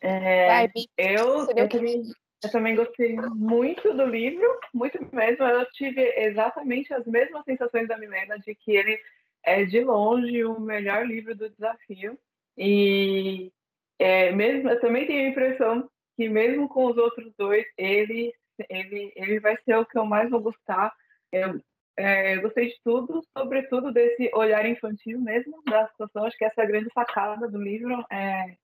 É, 0.00 0.64
eu, 0.96 1.46
eu, 1.54 1.68
também, 1.68 2.02
eu 2.42 2.50
também 2.50 2.74
gostei 2.74 3.14
muito 3.34 3.92
do 3.92 4.06
livro, 4.06 4.48
muito 4.72 4.98
mesmo. 5.14 5.44
Eu 5.44 5.70
tive 5.72 6.00
exatamente 6.16 6.94
as 6.94 7.06
mesmas 7.06 7.44
sensações 7.44 7.86
da 7.86 7.98
Milena 7.98 8.38
de 8.38 8.54
que 8.54 8.72
ele 8.72 8.98
é 9.42 9.66
de 9.66 9.84
longe 9.84 10.42
o 10.42 10.58
melhor 10.58 11.06
livro 11.06 11.34
do 11.34 11.50
desafio. 11.50 12.18
E 12.56 13.52
é, 13.98 14.32
mesmo, 14.32 14.70
eu 14.70 14.80
também 14.80 15.06
tenho 15.06 15.26
a 15.26 15.30
impressão 15.32 15.90
que 16.16 16.30
mesmo 16.30 16.66
com 16.66 16.86
os 16.86 16.96
outros 16.96 17.30
dois, 17.36 17.66
ele, 17.76 18.32
ele, 18.68 19.12
ele 19.16 19.40
vai 19.40 19.56
ser 19.64 19.76
o 19.76 19.86
que 19.86 19.98
eu 19.98 20.04
mais 20.04 20.30
vou 20.30 20.40
gostar. 20.40 20.92
Eu, 21.30 21.60
é, 21.96 22.36
eu 22.36 22.42
gostei 22.42 22.68
de 22.68 22.80
tudo, 22.82 23.22
sobretudo 23.36 23.92
desse 23.92 24.30
olhar 24.34 24.66
infantil 24.66 25.20
mesmo 25.20 25.62
da 25.64 25.88
situação. 25.88 26.24
Acho 26.24 26.36
que 26.36 26.44
essa 26.44 26.60
é 26.62 26.64
a 26.64 26.68
grande 26.68 26.90
sacada 26.92 27.48
do 27.48 27.60
livro. 27.60 28.04
É, 28.10 28.56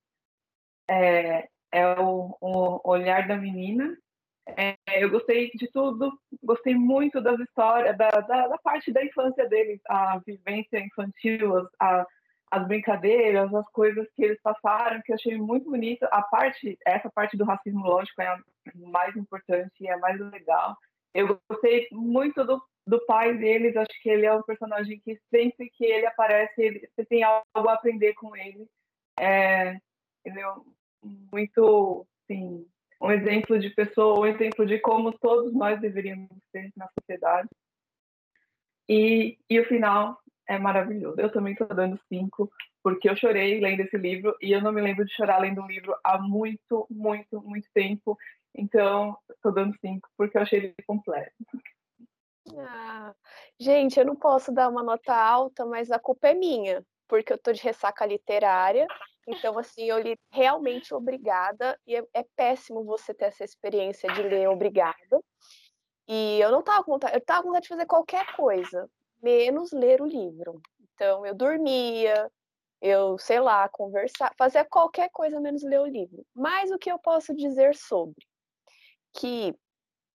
é, 0.88 1.48
é 1.72 2.00
o, 2.00 2.36
o, 2.40 2.80
olhar 2.88 3.26
da 3.28 3.36
menina. 3.36 3.96
É, 4.56 4.76
eu 5.04 5.10
gostei 5.10 5.50
de 5.50 5.70
tudo, 5.70 6.18
gostei 6.42 6.74
muito 6.74 7.20
das 7.20 7.38
histórias, 7.38 7.96
da, 7.98 8.08
da, 8.08 8.48
da 8.48 8.58
parte 8.58 8.90
da 8.90 9.04
infância 9.04 9.46
deles, 9.46 9.78
a 9.86 10.18
vivência 10.26 10.80
infantil, 10.80 11.68
a, 11.78 12.06
as 12.50 12.66
brincadeiras, 12.66 13.52
as 13.54 13.68
coisas 13.70 14.06
que 14.14 14.24
eles 14.24 14.40
passaram, 14.42 15.02
que 15.02 15.12
eu 15.12 15.16
achei 15.16 15.36
muito 15.36 15.70
bonito. 15.70 16.04
A 16.10 16.22
parte, 16.22 16.78
essa 16.84 17.10
parte 17.10 17.36
do 17.36 17.44
racismo, 17.44 17.84
lógico, 17.84 18.20
é 18.22 18.26
a 18.26 18.38
mais 18.74 19.16
importante 19.16 19.72
e 19.80 19.86
é 19.86 19.94
a 19.94 19.98
mais 19.98 20.18
legal. 20.18 20.76
Eu 21.14 21.40
gostei 21.48 21.88
muito 21.90 22.44
do, 22.44 22.62
do 22.86 23.04
pai 23.06 23.36
deles, 23.36 23.76
acho 23.76 24.02
que 24.02 24.08
ele 24.08 24.26
é 24.26 24.34
um 24.34 24.42
personagem 24.42 25.00
que 25.00 25.18
sempre 25.30 25.70
que 25.70 25.84
ele 25.84 26.06
aparece, 26.06 26.60
ele, 26.60 26.88
você 26.94 27.04
tem 27.04 27.22
algo 27.22 27.68
a 27.68 27.74
aprender 27.74 28.14
com 28.14 28.36
ele. 28.36 28.66
É, 29.18 29.78
ele 30.24 30.40
é 30.40 30.54
muito, 31.32 32.06
sim, 32.26 32.66
um 33.00 33.10
exemplo 33.10 33.58
de 33.58 33.70
pessoa, 33.70 34.20
um 34.20 34.26
exemplo 34.26 34.66
de 34.66 34.78
como 34.78 35.12
todos 35.18 35.52
nós 35.54 35.80
deveríamos 35.80 36.28
ser 36.50 36.70
na 36.76 36.88
sociedade. 36.98 37.48
E, 38.88 39.38
e 39.48 39.60
o 39.60 39.66
final 39.66 40.18
é 40.48 40.58
maravilhoso. 40.58 41.20
Eu 41.20 41.30
também 41.30 41.52
estou 41.52 41.68
dando 41.68 41.98
cinco, 42.08 42.50
porque 42.82 43.08
eu 43.08 43.16
chorei 43.16 43.60
lendo 43.60 43.80
esse 43.80 43.96
livro 43.96 44.36
e 44.40 44.52
eu 44.52 44.62
não 44.62 44.72
me 44.72 44.80
lembro 44.80 45.04
de 45.04 45.14
chorar 45.14 45.38
lendo 45.38 45.62
um 45.62 45.66
livro 45.66 45.94
há 46.02 46.18
muito, 46.18 46.86
muito, 46.90 47.40
muito 47.42 47.68
tempo. 47.72 48.16
Então, 48.54 49.16
estou 49.30 49.52
dando 49.52 49.76
cinco, 49.80 50.08
porque 50.16 50.36
eu 50.36 50.42
achei 50.42 50.58
ele 50.58 50.74
completo. 50.86 51.32
Ah, 52.56 53.14
gente, 53.60 54.00
eu 54.00 54.06
não 54.06 54.16
posso 54.16 54.50
dar 54.50 54.68
uma 54.68 54.82
nota 54.82 55.14
alta, 55.14 55.66
mas 55.66 55.90
a 55.90 55.98
culpa 55.98 56.28
é 56.28 56.34
minha, 56.34 56.82
porque 57.06 57.32
eu 57.32 57.36
estou 57.36 57.52
de 57.52 57.62
ressaca 57.62 58.06
literária 58.06 58.86
então, 59.28 59.58
assim, 59.58 59.84
eu 59.84 59.98
li 59.98 60.18
realmente 60.32 60.94
obrigada, 60.94 61.78
e 61.86 61.94
é, 61.94 62.02
é, 62.14 62.24
péssimo 62.34 62.82
você 62.82 63.12
ter 63.12 63.26
essa 63.26 63.44
experiência 63.44 64.10
de 64.14 64.22
ler 64.22 64.48
obrigada. 64.48 65.22
E 66.08 66.40
eu 66.40 66.50
não 66.50 66.60
estava 66.60 66.82
com 66.82 66.92
vontade, 66.92 67.12
eu 67.14 67.18
estava 67.18 67.42
com 67.42 67.48
vontade 67.48 67.64
de 67.64 67.68
fazer 67.68 67.84
qualquer 67.84 68.34
coisa, 68.34 68.88
menos 69.22 69.72
ler 69.72 70.00
o 70.00 70.06
livro. 70.06 70.60
Então, 70.94 71.24
eu 71.24 71.34
dormia, 71.34 72.30
eu, 72.80 73.18
sei 73.18 73.40
lá, 73.40 73.68
conversar, 73.68 74.32
fazer 74.36 74.64
qualquer 74.64 75.10
coisa 75.10 75.40
menos 75.40 75.62
ler 75.62 75.80
o 75.80 75.86
livro. 75.86 76.24
Mas 76.34 76.70
o 76.70 76.78
que 76.78 76.90
eu 76.90 76.98
posso 76.98 77.34
dizer 77.34 77.74
sobre? 77.74 78.26
Que 79.12 79.54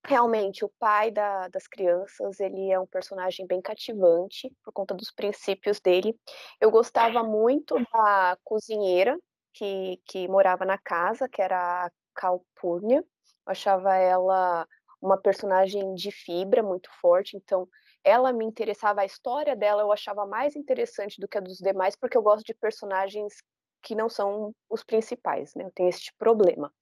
realmente 0.05 0.65
o 0.65 0.72
pai 0.79 1.12
da, 1.12 1.48
das 1.48 1.67
crianças, 1.67 2.39
ele 2.39 2.69
é 2.69 2.79
um 2.79 2.86
personagem 2.86 3.48
bem 3.48 3.62
cativante 3.62 4.51
por 4.63 4.74
conta 4.74 4.93
dos 4.93 5.12
princípios 5.12 5.79
dele. 5.79 6.17
Eu 6.60 6.69
gostava 6.69 7.24
muito 7.24 7.75
da 7.91 8.38
cozinheira 8.43 9.17
que, 9.53 10.01
que 10.05 10.27
morava 10.27 10.65
na 10.65 10.77
casa, 10.77 11.29
que 11.29 11.41
era 11.41 11.86
a 11.86 11.91
Calpurnia. 12.13 13.00
Eu 13.00 13.05
achava 13.45 13.95
ela 13.95 14.67
uma 15.01 15.17
personagem 15.17 15.93
de 15.95 16.12
fibra 16.12 16.63
muito 16.63 16.89
forte, 17.01 17.36
então 17.36 17.67
ela 18.03 18.33
me 18.33 18.45
interessava, 18.45 19.01
a 19.01 19.05
história 19.05 19.55
dela 19.55 19.81
eu 19.81 19.91
achava 19.91 20.25
mais 20.25 20.55
interessante 20.55 21.19
do 21.19 21.27
que 21.27 21.38
a 21.38 21.41
dos 21.41 21.57
demais, 21.57 21.95
porque 21.95 22.17
eu 22.17 22.22
gosto 22.22 22.45
de 22.45 22.53
personagens 22.53 23.33
que 23.81 23.95
não 23.95 24.10
são 24.10 24.53
os 24.69 24.83
principais, 24.83 25.53
né? 25.55 25.65
Eu 25.65 25.72
tenho 25.72 25.89
esse 25.89 26.12
problema. 26.17 26.74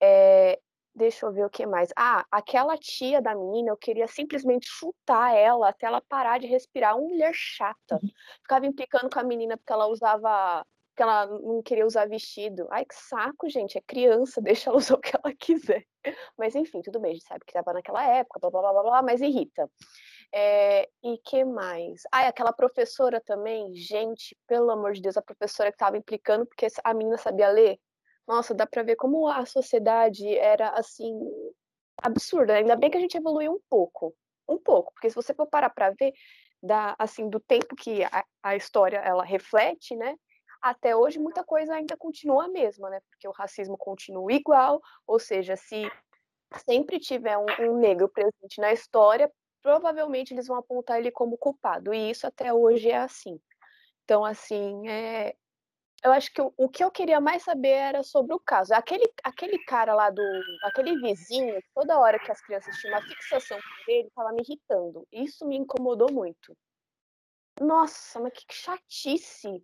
É, 0.00 0.58
deixa 0.94 1.26
eu 1.26 1.32
ver 1.32 1.44
o 1.44 1.50
que 1.50 1.66
mais. 1.66 1.90
Ah, 1.96 2.24
aquela 2.30 2.76
tia 2.76 3.20
da 3.20 3.34
menina, 3.34 3.70
eu 3.70 3.76
queria 3.76 4.06
simplesmente 4.06 4.66
chutar 4.68 5.34
ela 5.34 5.68
até 5.68 5.86
ela 5.86 6.00
parar 6.00 6.38
de 6.40 6.46
respirar. 6.46 6.96
Uma 6.96 7.08
mulher 7.08 7.32
chata. 7.34 8.00
Uhum. 8.02 8.10
Ficava 8.42 8.66
implicando 8.66 9.10
com 9.10 9.20
a 9.20 9.24
menina 9.24 9.56
porque 9.56 9.72
ela 9.72 9.86
usava. 9.86 10.64
porque 10.90 11.02
ela 11.02 11.26
não 11.26 11.62
queria 11.62 11.86
usar 11.86 12.08
vestido. 12.08 12.66
Ai, 12.70 12.84
que 12.84 12.94
saco, 12.94 13.48
gente. 13.48 13.78
É 13.78 13.80
criança, 13.82 14.40
deixa 14.42 14.70
ela 14.70 14.78
usar 14.78 14.94
o 14.94 15.00
que 15.00 15.12
ela 15.14 15.34
quiser. 15.34 15.84
Mas 16.36 16.54
enfim, 16.54 16.80
tudo 16.82 16.98
bem, 16.98 17.12
a 17.12 17.14
gente 17.14 17.26
sabe 17.26 17.44
que 17.44 17.50
estava 17.50 17.74
naquela 17.74 18.02
época, 18.04 18.40
blá 18.40 18.50
blá 18.50 18.72
blá 18.72 18.82
blá, 18.82 19.02
mas 19.02 19.20
irrita. 19.20 19.70
É, 20.32 20.88
e 21.02 21.18
que 21.24 21.44
mais? 21.44 22.02
Ah, 22.12 22.28
aquela 22.28 22.52
professora 22.52 23.20
também, 23.20 23.74
gente, 23.74 24.36
pelo 24.46 24.70
amor 24.70 24.92
de 24.92 25.00
Deus, 25.02 25.16
a 25.16 25.22
professora 25.22 25.70
que 25.70 25.74
estava 25.76 25.98
implicando 25.98 26.46
porque 26.46 26.68
a 26.84 26.94
menina 26.94 27.18
sabia 27.18 27.48
ler. 27.48 27.78
Nossa, 28.28 28.54
dá 28.54 28.66
para 28.66 28.84
ver 28.84 28.94
como 28.96 29.26
a 29.26 29.44
sociedade 29.44 30.36
era 30.38 30.68
assim 30.70 31.12
absurda. 32.02 32.54
Ainda 32.54 32.76
bem 32.76 32.90
que 32.90 32.96
a 32.96 33.00
gente 33.00 33.16
evoluiu 33.16 33.52
um 33.52 33.60
pouco, 33.68 34.14
um 34.48 34.58
pouco, 34.58 34.92
porque 34.92 35.10
se 35.10 35.16
você 35.16 35.34
for 35.34 35.46
parar 35.46 35.70
para 35.70 35.90
ver 35.90 36.12
da 36.62 36.94
assim 36.98 37.28
do 37.28 37.40
tempo 37.40 37.74
que 37.74 38.04
a, 38.04 38.24
a 38.42 38.54
história 38.56 38.98
ela 38.98 39.24
reflete, 39.24 39.96
né? 39.96 40.14
Até 40.62 40.94
hoje 40.94 41.18
muita 41.18 41.42
coisa 41.42 41.74
ainda 41.74 41.96
continua 41.96 42.44
a 42.44 42.48
mesma, 42.48 42.90
né? 42.90 43.00
Porque 43.10 43.26
o 43.26 43.32
racismo 43.32 43.76
continua 43.78 44.32
igual, 44.32 44.80
ou 45.06 45.18
seja, 45.18 45.56
se 45.56 45.90
sempre 46.68 47.00
tiver 47.00 47.36
um, 47.38 47.46
um 47.60 47.78
negro 47.78 48.08
presente 48.08 48.60
na 48.60 48.72
história, 48.72 49.30
provavelmente 49.62 50.34
eles 50.34 50.46
vão 50.46 50.56
apontar 50.56 50.98
ele 50.98 51.10
como 51.10 51.38
culpado, 51.38 51.92
e 51.94 52.10
isso 52.10 52.26
até 52.26 52.52
hoje 52.52 52.90
é 52.90 52.98
assim. 52.98 53.40
Então, 54.04 54.24
assim, 54.24 54.88
é... 54.88 55.34
eu 56.02 56.12
acho 56.12 56.32
que 56.32 56.42
o, 56.42 56.52
o, 56.56 56.68
que 56.68 56.82
eu 56.82 56.90
queria 56.90 57.20
mais 57.20 57.44
saber 57.44 57.68
era 57.68 58.02
sobre 58.02 58.34
o 58.34 58.40
caso. 58.40 58.74
Aquele, 58.74 59.04
aquele 59.22 59.58
cara 59.64 59.94
lá 59.94 60.10
do. 60.10 60.22
aquele 60.64 61.00
vizinho, 61.00 61.62
toda 61.74 61.98
hora 61.98 62.18
que 62.18 62.30
as 62.32 62.40
crianças 62.40 62.76
tinham 62.78 62.94
uma 62.96 63.06
fixação 63.06 63.58
por 63.58 63.92
ele, 63.92 64.08
estava 64.08 64.32
me 64.32 64.42
irritando. 64.42 65.06
Isso 65.12 65.46
me 65.46 65.56
incomodou 65.56 66.12
muito. 66.12 66.56
Nossa, 67.60 68.18
mas 68.20 68.32
que 68.32 68.54
chatice! 68.54 69.62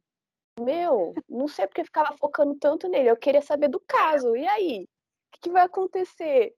Meu, 0.61 1.12
não 1.29 1.49
sei 1.49 1.67
porque 1.67 1.85
ficava 1.85 2.17
focando 2.17 2.55
tanto 2.55 2.88
nele. 2.88 3.11
Eu 3.11 3.17
queria 3.17 3.43
saber 3.43 3.69
do 3.69 3.81
caso. 3.81 4.35
E 4.37 4.47
aí? 4.47 4.88
O 5.37 5.38
que, 5.38 5.49
que 5.49 5.50
vai 5.50 5.62
acontecer? 5.64 6.55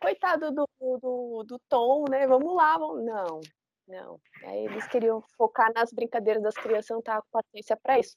coitado 0.00 0.50
do, 0.50 0.68
do, 0.80 1.44
do 1.44 1.58
Tom, 1.68 2.04
né? 2.08 2.26
Vamos 2.26 2.54
lá, 2.54 2.76
vamos... 2.78 3.04
não, 3.04 3.40
não. 3.86 4.20
Aí 4.44 4.64
eles 4.64 4.86
queriam 4.88 5.20
focar 5.36 5.72
nas 5.72 5.92
brincadeiras 5.92 6.42
das 6.42 6.54
crianças, 6.54 6.90
não 6.90 7.02
tava 7.02 7.22
com 7.22 7.40
paciência 7.40 7.76
para 7.76 7.98
isso. 7.98 8.16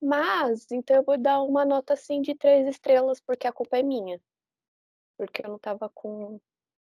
Mas, 0.00 0.70
então 0.70 0.96
eu 0.96 1.02
vou 1.02 1.18
dar 1.18 1.42
uma 1.42 1.64
nota 1.64 1.92
assim 1.92 2.22
de 2.22 2.34
três 2.34 2.66
estrelas, 2.66 3.20
porque 3.20 3.46
a 3.46 3.52
culpa 3.52 3.78
é 3.78 3.82
minha. 3.82 4.20
Porque 5.18 5.44
eu 5.44 5.50
não 5.50 5.58
tava 5.58 5.90
com 5.90 6.40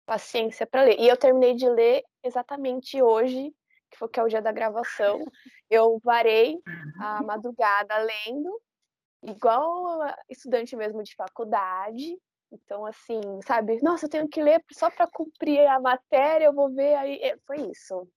paciência 0.05 0.65
para 0.65 0.83
ler. 0.83 0.99
E 0.99 1.07
eu 1.07 1.17
terminei 1.17 1.53
de 1.53 1.67
ler 1.67 2.03
exatamente 2.23 3.01
hoje, 3.01 3.53
que 3.89 3.97
foi 3.97 4.07
que 4.07 4.19
é 4.19 4.23
o 4.23 4.29
dia 4.29 4.41
da 4.41 4.51
gravação. 4.51 5.25
Eu 5.69 5.99
varei 6.01 6.61
a 6.99 7.19
uhum. 7.19 7.25
madrugada 7.25 7.97
lendo, 7.97 8.61
igual 9.23 9.99
estudante 10.29 10.75
mesmo 10.75 11.03
de 11.03 11.13
faculdade, 11.15 12.17
então, 12.51 12.85
assim, 12.85 13.21
sabe? 13.45 13.81
Nossa, 13.81 14.05
eu 14.05 14.09
tenho 14.09 14.27
que 14.27 14.41
ler 14.43 14.63
só 14.71 14.89
para 14.89 15.07
cumprir 15.07 15.65
a 15.67 15.79
matéria, 15.79 16.45
eu 16.45 16.53
vou 16.53 16.69
ver 16.69 16.95
aí. 16.95 17.15
É, 17.21 17.37
foi 17.47 17.61
isso. 17.71 18.07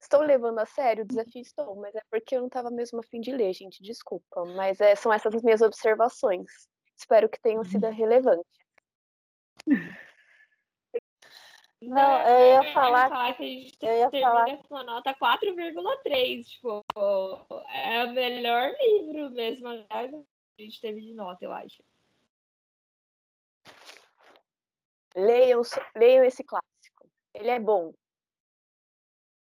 Estou 0.00 0.20
levando 0.22 0.58
a 0.58 0.66
sério 0.66 1.04
o 1.04 1.06
desafio, 1.06 1.42
estou, 1.42 1.76
mas 1.76 1.94
é 1.94 2.00
porque 2.10 2.36
eu 2.36 2.40
não 2.40 2.46
estava 2.46 2.70
mesmo 2.70 3.00
a 3.00 3.02
fim 3.02 3.20
de 3.20 3.32
ler, 3.32 3.52
gente, 3.52 3.82
desculpa. 3.82 4.44
Mas 4.54 4.80
é, 4.80 4.94
são 4.94 5.12
essas 5.12 5.34
as 5.34 5.42
minhas 5.42 5.60
observações. 5.60 6.46
Espero 6.96 7.28
que 7.28 7.40
tenham 7.40 7.64
sido 7.64 7.86
relevantes. 7.88 8.46
Não, 11.82 12.20
eu 12.22 12.64
ia 12.64 12.72
falar, 12.72 13.08
falar 13.10 13.36
que 13.36 13.42
a 13.42 13.46
gente 13.46 13.76
eu 13.82 13.98
ia 13.98 14.10
falar 14.10 14.56
com 14.62 14.76
a 14.76 14.82
nota 14.82 15.14
4,3. 15.14 16.44
Tipo, 16.44 16.84
é 17.68 18.04
o 18.04 18.12
melhor 18.12 18.72
livro 18.80 19.30
mesmo 19.30 19.68
que 19.86 19.94
a 19.94 20.62
gente 20.62 20.80
teve 20.80 21.00
de 21.02 21.14
nota, 21.14 21.44
eu 21.44 21.52
acho. 21.52 21.82
Leiam, 25.16 25.62
leiam 25.94 26.24
esse 26.24 26.44
clássico. 26.44 27.08
Ele 27.32 27.48
é 27.48 27.58
bom. 27.58 27.94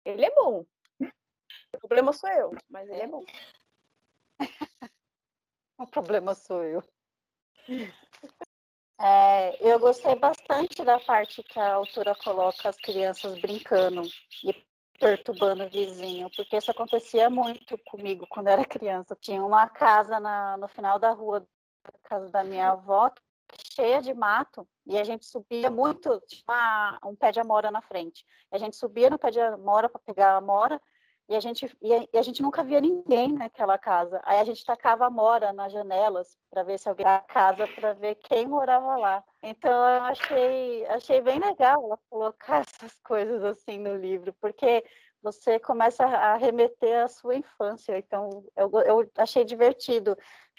Ele 0.05 0.23
é 0.23 0.35
bom. 0.35 0.63
O 1.73 1.79
problema 1.79 2.13
sou 2.13 2.29
eu, 2.29 2.51
mas 2.69 2.87
ele 2.87 3.01
é 3.01 3.07
bom. 3.07 3.25
o 5.79 5.87
problema 5.87 6.35
sou 6.35 6.63
eu. 6.63 6.83
É, 8.97 9.57
eu 9.59 9.77
gostei 9.77 10.15
bastante 10.15 10.81
da 10.85 10.97
parte 11.01 11.43
que 11.43 11.59
a 11.59 11.73
autora 11.73 12.15
coloca 12.15 12.69
as 12.69 12.77
crianças 12.77 13.37
brincando 13.41 14.03
e 14.41 14.65
perturbando 14.97 15.65
o 15.65 15.69
vizinho, 15.69 16.29
porque 16.33 16.55
isso 16.55 16.71
acontecia 16.71 17.29
muito 17.29 17.77
comigo 17.79 18.25
quando 18.29 18.47
era 18.47 18.63
criança. 18.63 19.13
Tinha 19.19 19.43
uma 19.43 19.67
casa 19.67 20.17
na, 20.17 20.55
no 20.55 20.69
final 20.69 20.97
da 20.97 21.11
rua 21.11 21.41
da 21.41 21.99
casa 22.03 22.29
da 22.29 22.41
minha 22.41 22.69
avó 22.69 23.11
cheia 23.73 24.01
de 24.01 24.13
mato 24.13 24.67
e 24.85 24.97
a 24.97 25.03
gente 25.03 25.25
subia 25.25 25.69
muito, 25.69 26.21
uma, 26.47 26.99
um 27.05 27.15
pé 27.15 27.31
de 27.31 27.39
amora 27.39 27.71
na 27.71 27.81
frente. 27.81 28.25
A 28.51 28.57
gente 28.57 28.75
subia 28.75 29.09
no 29.09 29.19
pé 29.19 29.31
de 29.31 29.39
amora 29.39 29.89
para 29.89 29.99
pegar 29.99 30.33
a 30.33 30.37
amora 30.37 30.81
e 31.27 31.35
a 31.35 31.39
gente 31.39 31.75
e 31.81 31.93
a, 31.93 32.07
e 32.13 32.17
a, 32.17 32.21
gente 32.21 32.41
nunca 32.41 32.63
via 32.63 32.79
ninguém 32.79 33.33
naquela 33.33 33.77
casa. 33.77 34.21
Aí 34.23 34.39
a 34.39 34.43
gente 34.43 34.63
tacava 34.63 35.07
amora 35.07 35.51
nas 35.51 35.73
janelas 35.73 36.37
para 36.49 36.63
ver 36.63 36.77
se 36.77 36.87
alguém 36.87 37.05
na 37.05 37.19
casa 37.19 37.67
para 37.67 37.93
ver 37.93 38.15
quem 38.15 38.47
morava 38.47 38.95
lá. 38.95 39.23
Então 39.41 39.71
eu 39.71 40.03
achei 40.03 40.85
achei 40.87 41.21
bem 41.21 41.39
legal 41.39 41.83
ela 41.83 41.99
colocar 42.09 42.61
essas 42.67 42.95
coisas 43.03 43.43
assim 43.43 43.79
no 43.79 43.95
livro, 43.95 44.33
porque 44.39 44.83
você 45.25 45.57
começa 45.57 46.05
a 46.05 46.35
remeter 46.37 47.03
à 47.03 47.07
sua 47.07 47.35
infância. 47.35 47.97
Então, 47.97 48.45
eu, 48.55 48.69
eu 48.81 49.11
achei 49.17 49.43
divertido, 49.43 50.15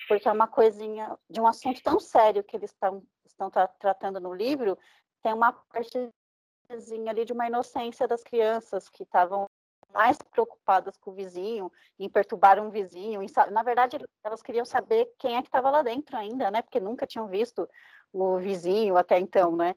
porque 0.09 0.29
é 0.29 0.33
uma 0.33 0.47
coisinha 0.47 1.17
de 1.29 1.41
um 1.41 1.47
assunto 1.47 1.83
tão 1.83 1.99
sério 1.99 2.45
que 2.45 2.57
eles 2.57 2.73
tão, 2.75 3.03
estão 3.25 3.51
tra 3.51 3.67
tratando 3.67 4.21
no 4.21 4.35
livro, 4.35 4.79
tem 5.23 5.33
uma 5.33 5.53
partezinha 5.53 7.11
ali 7.11 7.25
de 7.25 7.33
uma 7.33 7.47
inocência 7.47 8.07
das 8.07 8.23
crianças 8.23 8.89
que 8.89 9.03
estavam 9.03 9.47
mais 9.93 10.19
preocupadas 10.19 10.97
com 10.99 11.11
o 11.11 11.15
vizinho, 11.15 11.73
em 11.99 12.09
perturbar 12.09 12.61
um 12.61 12.71
vizinho. 12.71 13.23
Em, 13.23 13.27
na 13.51 13.63
verdade, 13.63 13.97
elas 14.23 14.43
queriam 14.43 14.65
saber 14.65 15.11
quem 15.19 15.37
é 15.37 15.43
que 15.43 15.49
estava 15.49 15.71
lá 15.71 15.83
dentro 15.83 16.17
ainda, 16.17 16.51
né? 16.51 16.61
Porque 16.61 16.81
nunca 16.81 17.07
tinham 17.07 17.29
visto 17.29 17.69
o 18.13 18.39
vizinho 18.39 18.97
até 18.97 19.19
então, 19.19 19.57
né? 19.57 19.75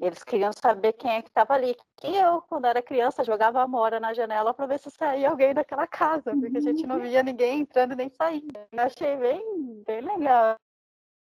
Eles 0.00 0.24
queriam 0.24 0.52
saber 0.52 0.92
quem 0.94 1.12
é 1.12 1.22
que 1.22 1.28
estava 1.28 1.54
ali. 1.54 1.74
Que 1.96 2.08
eu, 2.08 2.42
quando 2.42 2.66
era 2.66 2.82
criança, 2.82 3.24
jogava 3.24 3.62
amora 3.62 4.00
na 4.00 4.12
janela 4.12 4.52
para 4.52 4.66
ver 4.66 4.78
se 4.78 4.90
saía 4.90 5.30
alguém 5.30 5.54
daquela 5.54 5.86
casa, 5.86 6.32
porque 6.32 6.58
a 6.58 6.60
gente 6.60 6.86
não 6.86 7.00
via 7.00 7.22
ninguém 7.22 7.60
entrando 7.60 7.94
nem 7.94 8.10
saindo. 8.10 8.52
Eu 8.72 8.80
achei 8.80 9.16
bem, 9.16 9.82
bem 9.86 10.00
legal 10.00 10.56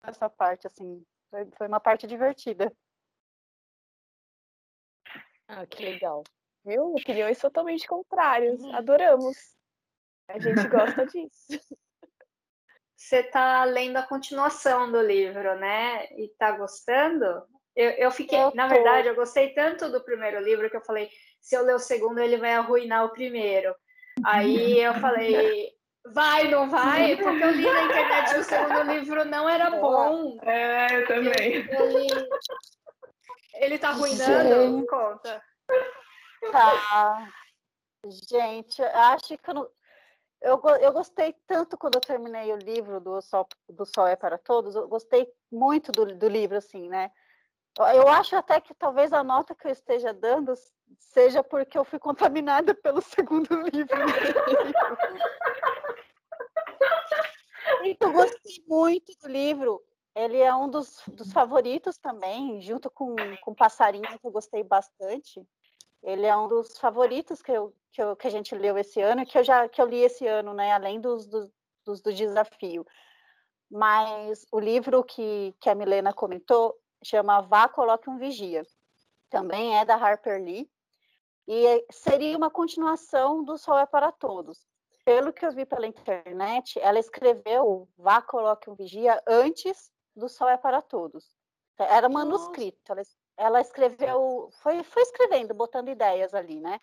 essa 0.04 0.30
parte, 0.30 0.68
assim. 0.68 1.04
Foi, 1.30 1.50
foi 1.58 1.68
uma 1.68 1.80
parte 1.80 2.06
divertida. 2.08 2.72
Ah, 5.48 5.66
que 5.66 5.84
legal. 5.84 6.24
Viu? 6.66 6.94
Opiniões 6.94 7.40
totalmente 7.40 7.88
contrárias. 7.88 8.60
Uhum. 8.62 8.76
Adoramos. 8.76 9.38
A 10.28 10.40
gente 10.40 10.68
gosta 10.68 11.06
disso. 11.08 11.78
Você 12.96 13.18
está 13.18 13.64
lendo 13.66 13.98
a 13.98 14.08
continuação 14.08 14.92
do 14.92 15.02
livro, 15.02 15.60
né? 15.60 16.08
E 16.14 16.26
está 16.26 16.52
gostando? 16.52 17.46
Eu, 17.76 17.90
eu 17.92 18.12
fiquei, 18.12 18.40
eu 18.40 18.52
na 18.54 18.68
verdade, 18.68 19.08
eu 19.08 19.16
gostei 19.16 19.50
tanto 19.54 19.90
do 19.90 20.04
primeiro 20.04 20.40
livro 20.40 20.70
que 20.70 20.78
eu 20.78 20.82
falei, 20.82 21.10
se 21.42 21.56
eu 21.56 21.64
ler 21.64 21.76
o 21.76 21.80
segundo, 21.80 22.20
ele 22.20 22.38
vai 22.38 22.54
arruinar 22.54 23.06
o 23.06 23.10
primeiro. 23.10 23.76
Aí 24.24 24.80
eu 24.80 24.94
falei, 24.96 25.72
vai, 26.14 26.48
não 26.50 26.70
vai? 26.70 27.18
Porque 27.18 27.44
eu 27.44 27.52
li 27.52 27.64
na 27.64 27.84
internet 27.84 28.34
que 28.34 28.40
o 28.40 28.44
segundo 28.44 28.84
livro 28.84 29.26
não 29.26 29.50
era 29.50 29.72
bom. 29.72 30.38
É, 30.44 30.96
eu 30.96 31.08
também. 31.08 31.54
Ele, 31.56 32.28
ele 33.56 33.78
tá 33.80 33.90
arruinando? 33.90 34.78
Gente. 34.78 34.88
Conta. 34.88 35.44
Tá. 36.52 37.28
Gente, 38.30 38.84
acho 38.84 39.38
que 39.38 39.50
eu 39.50 39.54
não. 39.54 39.70
eu, 40.42 40.62
eu 40.82 40.92
gostei 40.92 41.34
tanto 41.48 41.78
quando 41.78 41.96
eu 41.96 42.02
terminei 42.02 42.52
o 42.52 42.58
livro 42.58 43.00
do 43.00 43.22
Sol, 43.22 43.48
do 43.70 43.86
Sol 43.86 44.08
é 44.08 44.16
para 44.16 44.38
Todos, 44.38 44.76
eu 44.76 44.88
gostei 44.88 45.28
muito 45.52 45.92
do, 45.92 46.06
do 46.06 46.28
livro, 46.28 46.58
assim, 46.58 46.90
né? 46.90 47.10
Eu 47.80 48.08
acho 48.08 48.36
até 48.36 48.62
que 48.62 48.74
talvez 48.74 49.12
a 49.12 49.24
nota 49.24 49.56
que 49.56 49.68
eu 49.68 49.72
esteja 49.72 50.14
dando 50.14 50.54
seja 51.00 51.44
porque 51.44 51.78
eu 51.78 51.84
fui 51.84 51.98
contaminada 51.98 52.76
pelo 52.84 53.02
segundo 53.02 53.54
livro. 53.62 53.98
eu 58.00 58.14
gostei 58.14 58.64
muito 58.68 59.12
do 59.22 59.28
livro. 59.28 59.82
Ele 60.16 60.38
é 60.38 60.54
um 60.54 60.70
dos, 60.70 61.02
dos 61.08 61.34
favoritos 61.34 61.98
também, 61.98 62.62
junto 62.62 62.92
com, 62.92 63.16
com 63.42 63.56
Passarinho, 63.56 64.20
que 64.20 64.28
eu 64.28 64.32
gostei 64.32 64.64
bastante. 64.64 65.44
Ele 66.04 66.28
é 66.28 66.38
um 66.38 66.48
dos 66.48 66.78
favoritos 66.78 67.42
que, 67.42 67.52
eu, 67.52 67.74
que, 67.92 68.04
eu, 68.04 68.16
que 68.16 68.28
a 68.28 68.30
gente 68.30 68.54
leu 68.54 68.78
esse 68.78 69.02
ano, 69.02 69.26
que 69.26 69.36
eu 69.36 69.44
já 69.44 69.68
que 69.68 69.82
eu 69.82 69.88
li 69.88 70.02
esse 70.02 70.28
ano, 70.28 70.54
né? 70.54 70.72
Além 70.72 71.02
dos, 71.02 71.26
dos, 71.26 71.50
dos 71.84 72.02
do 72.02 72.14
desafio. 72.14 72.86
Mas 73.72 74.46
o 74.52 74.60
livro 74.60 75.04
que, 75.04 75.56
que 75.60 75.68
a 75.68 75.74
Milena 75.74 76.14
comentou 76.14 76.76
chama 77.04 77.42
Vá, 77.42 77.68
Coloque 77.68 78.10
um 78.10 78.18
Vigia. 78.18 78.66
Também 79.30 79.78
é 79.78 79.86
da 79.86 79.96
Harper 79.96 80.42
Lee. 80.42 80.70
E 81.48 81.86
seria 81.92 82.38
uma 82.38 82.50
continuação 82.50 83.44
do 83.44 83.58
Sol 83.58 83.78
é 83.78 83.86
para 83.86 84.12
Todos. 84.12 84.66
Pelo 85.04 85.34
que 85.34 85.46
eu 85.46 85.52
vi 85.52 85.66
pela 85.66 85.86
internet, 85.86 86.80
ela 86.80 87.00
escreveu 87.00 87.88
Vá, 87.98 88.22
Coloque 88.22 88.70
um 88.70 88.76
Vigia 88.76 89.22
antes 89.28 89.92
do 90.16 90.30
Sol 90.30 90.48
é 90.48 90.58
para 90.58 90.82
Todos. 90.82 91.36
Era 91.78 92.08
manuscrito. 92.08 92.92
Ela, 92.92 93.02
ela 93.36 93.62
escreveu, 93.62 94.50
foi, 94.62 94.84
foi 94.84 95.02
escrevendo, 95.02 95.54
botando 95.54 95.90
ideias 95.90 96.34
ali, 96.34 96.60
né? 96.60 96.80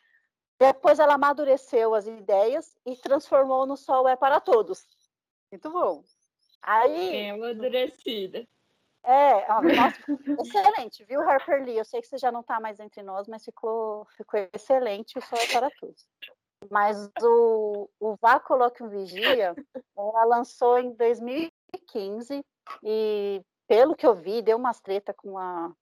Depois 0.59 0.99
ela 0.99 1.15
amadureceu 1.15 1.95
as 1.95 2.07
ideias 2.07 2.77
e 2.85 2.95
transformou 2.97 3.65
no 3.65 3.77
Sol 3.77 4.07
é 4.07 4.17
para 4.17 4.41
Todos. 4.41 4.87
Muito 5.51 5.71
bom. 5.71 6.05
Aí. 6.61 7.11
Bem 7.11 7.31
amadurecida. 7.31 8.47
É, 9.03 9.49
nossa, 9.49 9.99
excelente, 10.41 11.05
viu, 11.05 11.21
Harper 11.23 11.65
Lee? 11.65 11.79
Eu 11.79 11.85
sei 11.85 12.01
que 12.01 12.07
você 12.07 12.19
já 12.19 12.31
não 12.31 12.41
está 12.41 12.61
mais 12.61 12.79
entre 12.79 13.03
nós, 13.03 13.27
mas 13.27 13.45
ficou, 13.45 14.07
ficou 14.17 14.39
excelente 14.53 15.19
o 15.19 15.23
Sol 15.23 15.39
é 15.39 15.47
para 15.53 15.71
Todos. 15.81 16.07
Mas 16.71 17.11
o, 17.23 17.89
o 17.99 18.17
Vá 18.17 18.39
Coloque 18.39 18.83
um 18.83 18.89
Vigia, 18.89 19.55
ela 19.97 20.25
lançou 20.25 20.79
em 20.79 20.93
2015 20.93 22.45
e, 22.83 23.43
pelo 23.67 23.97
que 23.97 24.07
eu 24.07 24.15
vi, 24.15 24.43
deu 24.43 24.59
umas 24.59 24.81
treta 24.81 25.15
com 25.15 25.39
a, 25.39 25.73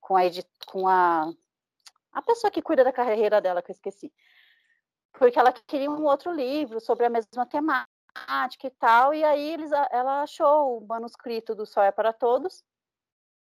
com 0.00 0.16
a, 0.16 0.24
edit, 0.24 0.48
com 0.66 0.88
a, 0.88 1.30
a 2.12 2.22
pessoa 2.22 2.50
que 2.50 2.62
cuida 2.62 2.82
da 2.82 2.92
carreira 2.92 3.40
dela, 3.40 3.60
que 3.60 3.70
eu 3.70 3.74
esqueci. 3.74 4.10
Porque 5.12 5.38
ela 5.38 5.52
queria 5.52 5.90
um 5.90 6.04
outro 6.04 6.32
livro 6.32 6.80
sobre 6.80 7.04
a 7.04 7.10
mesma 7.10 7.44
temática 7.44 7.93
e 8.64 8.70
tal, 8.70 9.12
e 9.12 9.24
aí 9.24 9.52
eles, 9.52 9.70
ela 9.90 10.22
achou 10.22 10.78
o 10.78 10.86
manuscrito 10.86 11.54
do 11.54 11.66
Sol 11.66 11.82
é 11.82 11.90
para 11.90 12.12
Todos, 12.12 12.62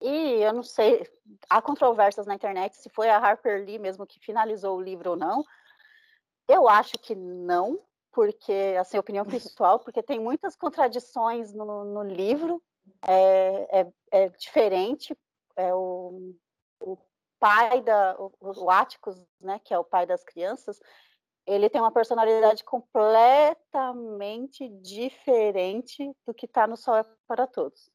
e 0.01 0.41
eu 0.41 0.53
não 0.53 0.63
sei, 0.63 1.07
há 1.49 1.61
controvérsias 1.61 2.25
na 2.25 2.33
internet 2.33 2.75
se 2.75 2.89
foi 2.89 3.09
a 3.09 3.17
Harper 3.17 3.63
Lee 3.63 3.77
mesmo 3.77 4.07
que 4.07 4.19
finalizou 4.19 4.77
o 4.77 4.81
livro 4.81 5.11
ou 5.11 5.15
não. 5.15 5.43
Eu 6.47 6.67
acho 6.67 6.93
que 6.93 7.13
não, 7.13 7.79
porque, 8.11 8.75
assim, 8.79 8.97
opinião 8.97 9.25
pessoal, 9.59 9.79
porque 9.79 10.01
tem 10.01 10.19
muitas 10.19 10.55
contradições 10.55 11.53
no, 11.53 11.85
no 11.85 12.03
livro, 12.03 12.61
é, 13.07 13.81
é, 13.81 13.93
é, 14.11 14.29
diferente, 14.29 15.15
é 15.55 15.73
o, 15.73 16.33
o 16.79 16.97
pai 17.39 17.81
da, 17.81 18.15
o, 18.19 18.31
o 18.39 18.69
Áticos, 18.71 19.21
né, 19.39 19.59
que 19.59 19.73
é 19.73 19.77
o 19.77 19.83
pai 19.83 20.07
das 20.07 20.23
crianças, 20.23 20.79
ele 21.45 21.69
tem 21.69 21.81
uma 21.81 21.91
personalidade 21.91 22.63
completamente 22.63 24.69
diferente 24.69 26.15
do 26.25 26.33
que 26.33 26.45
está 26.45 26.67
no 26.67 26.77
Sol 26.77 26.97
é 26.97 27.05
para 27.27 27.47
Todos. 27.47 27.89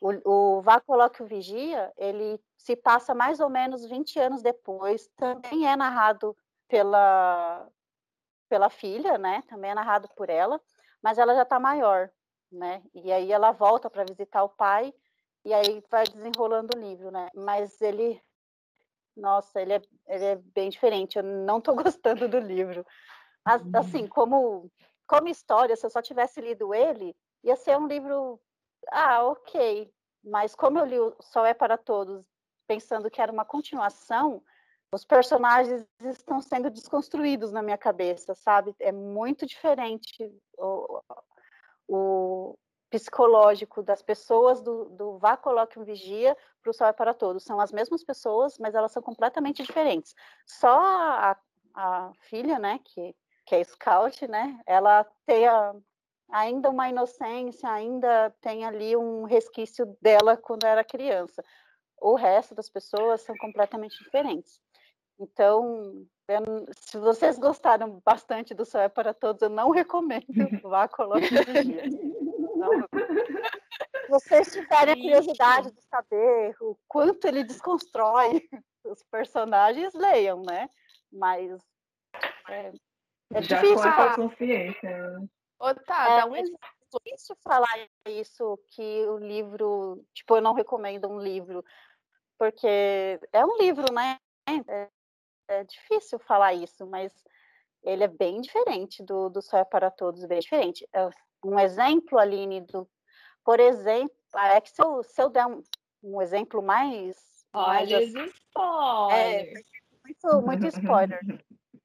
O, 0.00 0.58
o 0.58 0.62
Vá 0.62 0.80
Coloque 0.80 1.22
o 1.22 1.26
Vigia, 1.26 1.92
ele 1.96 2.40
se 2.56 2.76
passa 2.76 3.14
mais 3.14 3.40
ou 3.40 3.48
menos 3.48 3.86
20 3.86 4.18
anos 4.18 4.42
depois, 4.42 5.08
também 5.16 5.66
é 5.66 5.74
narrado 5.74 6.36
pela, 6.68 7.66
pela 8.48 8.68
filha, 8.68 9.16
né? 9.16 9.42
Também 9.48 9.70
é 9.70 9.74
narrado 9.74 10.08
por 10.14 10.28
ela, 10.28 10.60
mas 11.02 11.18
ela 11.18 11.34
já 11.34 11.42
está 11.42 11.58
maior, 11.58 12.10
né? 12.52 12.82
E 12.94 13.10
aí 13.10 13.32
ela 13.32 13.52
volta 13.52 13.88
para 13.88 14.04
visitar 14.04 14.44
o 14.44 14.50
pai 14.50 14.92
e 15.44 15.54
aí 15.54 15.82
vai 15.90 16.04
desenrolando 16.04 16.76
o 16.76 16.80
livro, 16.80 17.10
né? 17.10 17.30
Mas 17.34 17.80
ele 17.80 18.20
nossa, 19.16 19.60
ele 19.60 19.74
é, 19.74 19.82
ele 20.06 20.24
é 20.24 20.36
bem 20.36 20.68
diferente. 20.68 21.16
Eu 21.16 21.22
não 21.22 21.58
estou 21.58 21.74
gostando 21.82 22.28
do 22.28 22.38
livro. 22.38 22.86
As, 23.44 23.62
assim, 23.74 24.02
uhum. 24.02 24.08
como, 24.08 24.70
como 25.06 25.28
história, 25.28 25.76
se 25.76 25.86
eu 25.86 25.90
só 25.90 26.02
tivesse 26.02 26.40
lido 26.40 26.74
ele, 26.74 27.16
ia 27.42 27.56
ser 27.56 27.78
um 27.78 27.86
livro. 27.86 28.40
Ah, 28.90 29.24
ok. 29.24 29.90
Mas 30.24 30.54
como 30.54 30.78
eu 30.78 30.84
li 30.84 30.98
o 30.98 31.14
Sol 31.20 31.46
é 31.46 31.54
para 31.54 31.78
Todos, 31.78 32.26
pensando 32.66 33.10
que 33.10 33.20
era 33.22 33.32
uma 33.32 33.44
continuação, 33.44 34.42
os 34.92 35.04
personagens 35.04 35.86
estão 36.00 36.40
sendo 36.40 36.70
desconstruídos 36.70 37.52
na 37.52 37.62
minha 37.62 37.78
cabeça, 37.78 38.34
sabe? 38.34 38.74
É 38.80 38.90
muito 38.90 39.46
diferente 39.46 40.32
o, 40.58 41.00
o, 41.88 42.58
psicológico 42.96 43.82
das 43.82 44.00
pessoas 44.00 44.62
do, 44.62 44.86
do 44.86 45.18
Vá 45.18 45.36
Coloque 45.36 45.78
um 45.78 45.84
Vigia 45.84 46.34
para 46.62 46.70
o 46.70 46.72
Sol 46.72 46.86
é 46.86 46.92
para 46.94 47.12
Todos. 47.12 47.44
São 47.44 47.60
as 47.60 47.70
mesmas 47.70 48.02
pessoas, 48.02 48.56
mas 48.58 48.74
elas 48.74 48.90
são 48.90 49.02
completamente 49.02 49.62
diferentes. 49.62 50.14
Só 50.46 50.78
a, 50.78 51.36
a 51.74 52.10
filha, 52.22 52.58
né, 52.58 52.80
que, 52.82 53.14
que 53.44 53.54
é 53.54 53.62
scout, 53.64 54.26
né, 54.26 54.58
ela 54.66 55.04
tem 55.26 55.46
a, 55.46 55.74
ainda 56.30 56.70
uma 56.70 56.88
inocência, 56.88 57.68
ainda 57.68 58.34
tem 58.40 58.64
ali 58.64 58.96
um 58.96 59.24
resquício 59.24 59.94
dela 60.00 60.34
quando 60.34 60.64
era 60.64 60.82
criança. 60.82 61.44
O 62.00 62.14
resto 62.14 62.54
das 62.54 62.70
pessoas 62.70 63.20
são 63.20 63.36
completamente 63.36 64.02
diferentes. 64.02 64.58
Então, 65.20 66.06
eu, 66.28 66.66
se 66.72 66.96
vocês 66.98 67.38
gostaram 67.38 68.00
bastante 68.02 68.54
do 68.54 68.64
Sol 68.64 68.80
é 68.80 68.88
para 68.88 69.12
Todos, 69.12 69.42
eu 69.42 69.50
não 69.50 69.70
recomendo 69.70 70.24
Vá 70.64 70.88
Coloque 70.88 71.26
um 71.26 71.52
Vigia. 71.52 72.25
Se 72.66 72.92
vocês 74.08 74.52
tiverem 74.52 75.00
curiosidade 75.00 75.70
de 75.72 75.82
saber 75.82 76.54
o 76.60 76.76
quanto 76.88 77.26
ele 77.26 77.44
desconstrói 77.44 78.42
os 78.84 79.02
personagens, 79.04 79.94
leiam, 79.94 80.42
né? 80.42 80.68
Mas 81.12 81.60
é, 82.48 82.72
é 83.34 83.42
Já 83.42 83.60
difícil 83.60 83.76
com 83.76 83.88
essa 83.88 84.14
consciência. 84.16 85.28
Ô, 85.58 85.74
tá, 85.74 86.10
é, 86.10 86.20
dá 86.20 86.26
um 86.26 86.36
é 86.36 86.42
difícil 86.42 87.36
falar 87.42 87.88
isso, 88.06 88.58
que 88.68 89.06
o 89.06 89.18
livro, 89.18 90.04
tipo, 90.14 90.36
eu 90.36 90.42
não 90.42 90.54
recomendo 90.54 91.08
um 91.08 91.18
livro, 91.18 91.64
porque 92.38 93.18
é 93.32 93.44
um 93.44 93.56
livro, 93.58 93.92
né? 93.92 94.18
É, 94.68 94.88
é 95.48 95.64
difícil 95.64 96.18
falar 96.18 96.54
isso, 96.54 96.86
mas 96.86 97.12
ele 97.82 98.04
é 98.04 98.08
bem 98.08 98.40
diferente 98.40 99.02
do, 99.02 99.28
do 99.28 99.40
Só 99.40 99.58
é 99.58 99.64
para 99.64 99.90
Todos, 99.90 100.24
bem 100.24 100.40
diferente. 100.40 100.86
É, 101.44 101.46
um 101.46 101.58
exemplo, 101.58 102.18
Aline, 102.18 102.60
do, 102.62 102.88
por 103.44 103.60
exemplo, 103.60 104.14
é 104.34 104.60
que 104.60 104.70
se 104.70 104.82
eu, 104.82 105.02
se 105.02 105.22
eu 105.22 105.28
der 105.28 105.46
um, 105.46 105.62
um 106.02 106.20
exemplo 106.20 106.62
mais. 106.62 107.16
Olha 107.52 107.98
mais, 107.98 108.14
os 108.14 108.32
spoilers! 108.34 109.12
É, 109.12 109.52
muito, 110.04 110.42
muito 110.42 110.66
spoiler. 110.66 111.20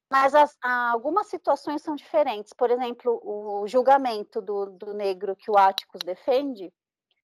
Mas 0.10 0.36
as, 0.36 0.58
algumas 0.62 1.28
situações 1.28 1.82
são 1.82 1.96
diferentes. 1.96 2.52
Por 2.52 2.70
exemplo, 2.70 3.22
o 3.24 3.66
julgamento 3.68 4.42
do, 4.42 4.66
do 4.66 4.94
negro 4.94 5.36
que 5.38 5.50
o 5.50 5.58
Áticos 5.58 6.02
defende, 6.04 6.74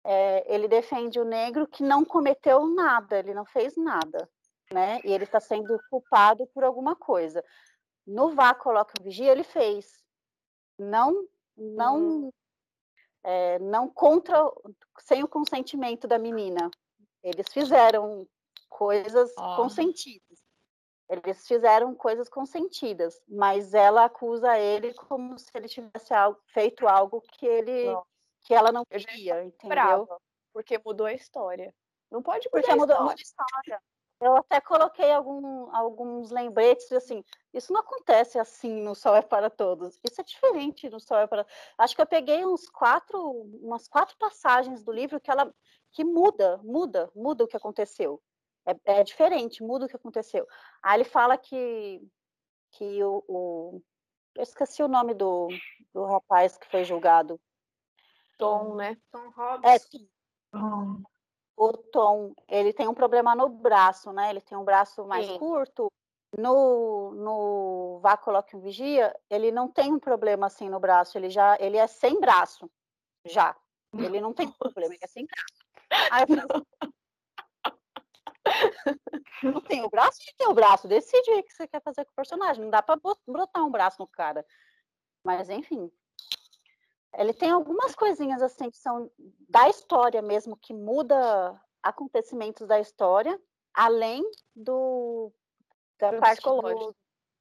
é, 0.04 0.54
ele 0.54 0.68
defende 0.68 1.20
o 1.20 1.24
negro 1.24 1.66
que 1.68 1.82
não 1.82 2.04
cometeu 2.04 2.68
nada, 2.68 3.20
ele 3.20 3.34
não 3.34 3.46
fez 3.46 3.78
nada, 3.78 4.30
né? 4.74 5.00
E 5.06 5.14
ele 5.14 5.24
está 5.24 5.40
sendo 5.40 5.80
culpado 5.90 6.46
por 6.48 6.66
alguma 6.66 6.96
coisa. 6.96 7.42
No 8.06 8.36
Vá 8.36 8.54
Coloca 8.54 9.02
Vigia, 9.02 9.32
ele 9.32 9.44
fez. 9.44 10.04
Não 10.78 11.26
não 11.58 12.32
é, 13.24 13.58
não 13.60 13.90
contra 13.90 14.52
sem 15.00 15.24
o 15.24 15.28
consentimento 15.28 16.08
da 16.08 16.20
menina. 16.20 16.70
Eles 17.24 17.48
fizeram 17.52 18.28
coisas 18.70 19.34
oh. 19.38 19.56
consentidas. 19.56 20.46
Eles 21.10 21.46
fizeram 21.48 21.94
coisas 21.94 22.28
consentidas, 22.28 23.22
mas 23.28 23.74
ela 23.74 24.06
acusa 24.06 24.58
ele 24.58 24.94
como 24.94 25.38
se 25.38 25.50
ele 25.54 25.68
tivesse 25.68 26.14
feito 26.48 26.88
algo 26.88 27.22
que 27.22 27.46
ele 27.46 27.86
não. 27.86 28.06
que 28.44 28.54
ela 28.54 28.72
não 28.72 28.84
queria, 28.86 29.44
entendeu? 29.44 29.70
Brava, 29.70 30.22
porque 30.52 30.80
mudou 30.84 31.06
a 31.06 31.14
história. 31.14 31.74
Não 32.12 32.24
pode 32.24 32.50
porque 32.50 32.74
mudou 32.74 33.10
a 33.10 33.14
história. 33.14 33.82
Eu 34.20 34.38
até 34.38 34.62
coloquei 34.62 35.12
algum, 35.12 35.76
alguns 35.76 36.32
lembretes, 36.32 36.92
assim, 36.94 37.24
isso 37.54 37.74
não 37.74 37.82
acontece 37.82 38.40
assim 38.40 38.82
no 38.82 38.96
Sol 38.96 39.16
é 39.16 39.22
para 39.22 39.50
Todos, 39.50 40.00
isso 40.04 40.22
é 40.22 40.24
diferente 40.24 40.90
no 40.90 41.00
Sol 41.00 41.18
é 41.18 41.28
para 41.28 41.46
Acho 41.78 41.96
que 41.96 42.02
eu 42.02 42.06
peguei 42.08 42.46
uns 42.46 42.70
quatro, 42.70 43.20
umas 43.62 43.88
quatro 43.88 44.16
passagens 44.18 44.84
do 44.84 44.92
livro 44.92 45.20
que 45.20 45.30
ela 45.30 45.54
que 45.92 46.04
muda, 46.04 46.58
muda, 46.64 47.10
muda 47.16 47.44
o 47.44 47.48
que 47.48 47.58
aconteceu. 47.58 48.22
É, 48.66 49.00
é 49.00 49.04
diferente, 49.04 49.64
muda 49.64 49.86
o 49.86 49.90
que 49.90 49.96
aconteceu. 49.96 50.46
Aí 50.82 50.98
ele 50.98 51.04
fala 51.04 51.38
que, 51.38 52.02
que 52.72 53.04
o, 53.04 53.24
o 53.28 53.82
Eu 54.36 54.44
esqueci 54.44 54.82
o 54.82 54.88
nome 54.88 55.14
do, 55.14 55.48
do 55.94 56.06
rapaz 56.06 56.58
que 56.58 56.70
foi 56.70 56.84
julgado. 56.84 57.40
Tom, 58.38 58.76
né? 58.76 58.98
Tom 59.12 59.30
Hobbs. 59.30 59.70
É, 59.70 60.00
Tom. 60.52 61.04
O 61.58 61.72
Tom, 61.72 62.34
ele 62.50 62.74
tem 62.74 62.88
um 62.88 62.94
problema 62.94 63.34
no 63.36 63.48
braço, 63.48 64.12
né? 64.12 64.30
Ele 64.30 64.42
tem 64.42 64.58
um 64.58 64.64
braço 64.64 65.06
mais 65.06 65.26
Sim. 65.26 65.38
curto. 65.38 65.92
No, 66.38 67.12
no 67.12 68.00
Vá 68.02 68.18
Coloque 68.18 68.58
um 68.58 68.60
Vigia, 68.60 69.16
ele 69.30 69.52
não 69.52 69.70
tem 69.70 69.94
um 69.94 70.00
problema 70.00 70.48
assim 70.48 70.68
no 70.68 70.82
braço, 70.82 71.18
ele 71.18 71.30
já 71.30 71.56
ele 71.62 71.78
é 71.78 71.88
sem 71.88 72.20
braço, 72.20 72.70
já. 73.24 73.56
Ele 73.94 74.20
não 74.20 74.34
tem 74.34 74.52
problema, 74.52 74.94
ele 74.94 75.00
é 75.02 75.08
sem 75.08 75.26
braço. 75.26 76.12
Aí 76.12 76.24
eu 76.24 76.28
falei, 76.28 76.66
não 79.44 79.62
tem 79.62 79.84
o 79.84 79.90
braço, 79.90 80.20
não 80.28 80.34
tem 80.38 80.48
o 80.48 80.54
braço. 80.54 80.88
Decide 80.88 81.32
o 81.32 81.44
que 81.44 81.54
você 81.54 81.68
quer 81.68 81.82
fazer 81.82 82.06
com 82.06 82.12
o 82.12 82.16
personagem. 82.16 82.64
Não 82.64 82.70
dá 82.70 82.82
para 82.82 83.00
brotar 83.28 83.64
um 83.64 83.72
braço 83.72 83.98
no 84.00 84.08
cara. 84.08 84.46
Mas, 85.24 85.50
enfim. 85.50 85.92
Ele 87.18 87.34
tem 87.34 87.52
algumas 87.52 87.96
coisinhas 87.96 88.42
assim 88.42 88.70
que 88.70 88.78
são 88.78 89.10
da 89.50 89.70
história 89.70 90.22
mesmo, 90.22 90.58
que 90.58 90.74
muda 90.74 91.60
acontecimentos 91.82 92.68
da 92.68 92.80
história, 92.80 93.40
além 93.74 94.24
do 94.56 95.32
da 96.00 96.12
do 96.12 96.20
parte 96.20 96.38
psicológico. 96.38 96.80
Do, 96.80 96.96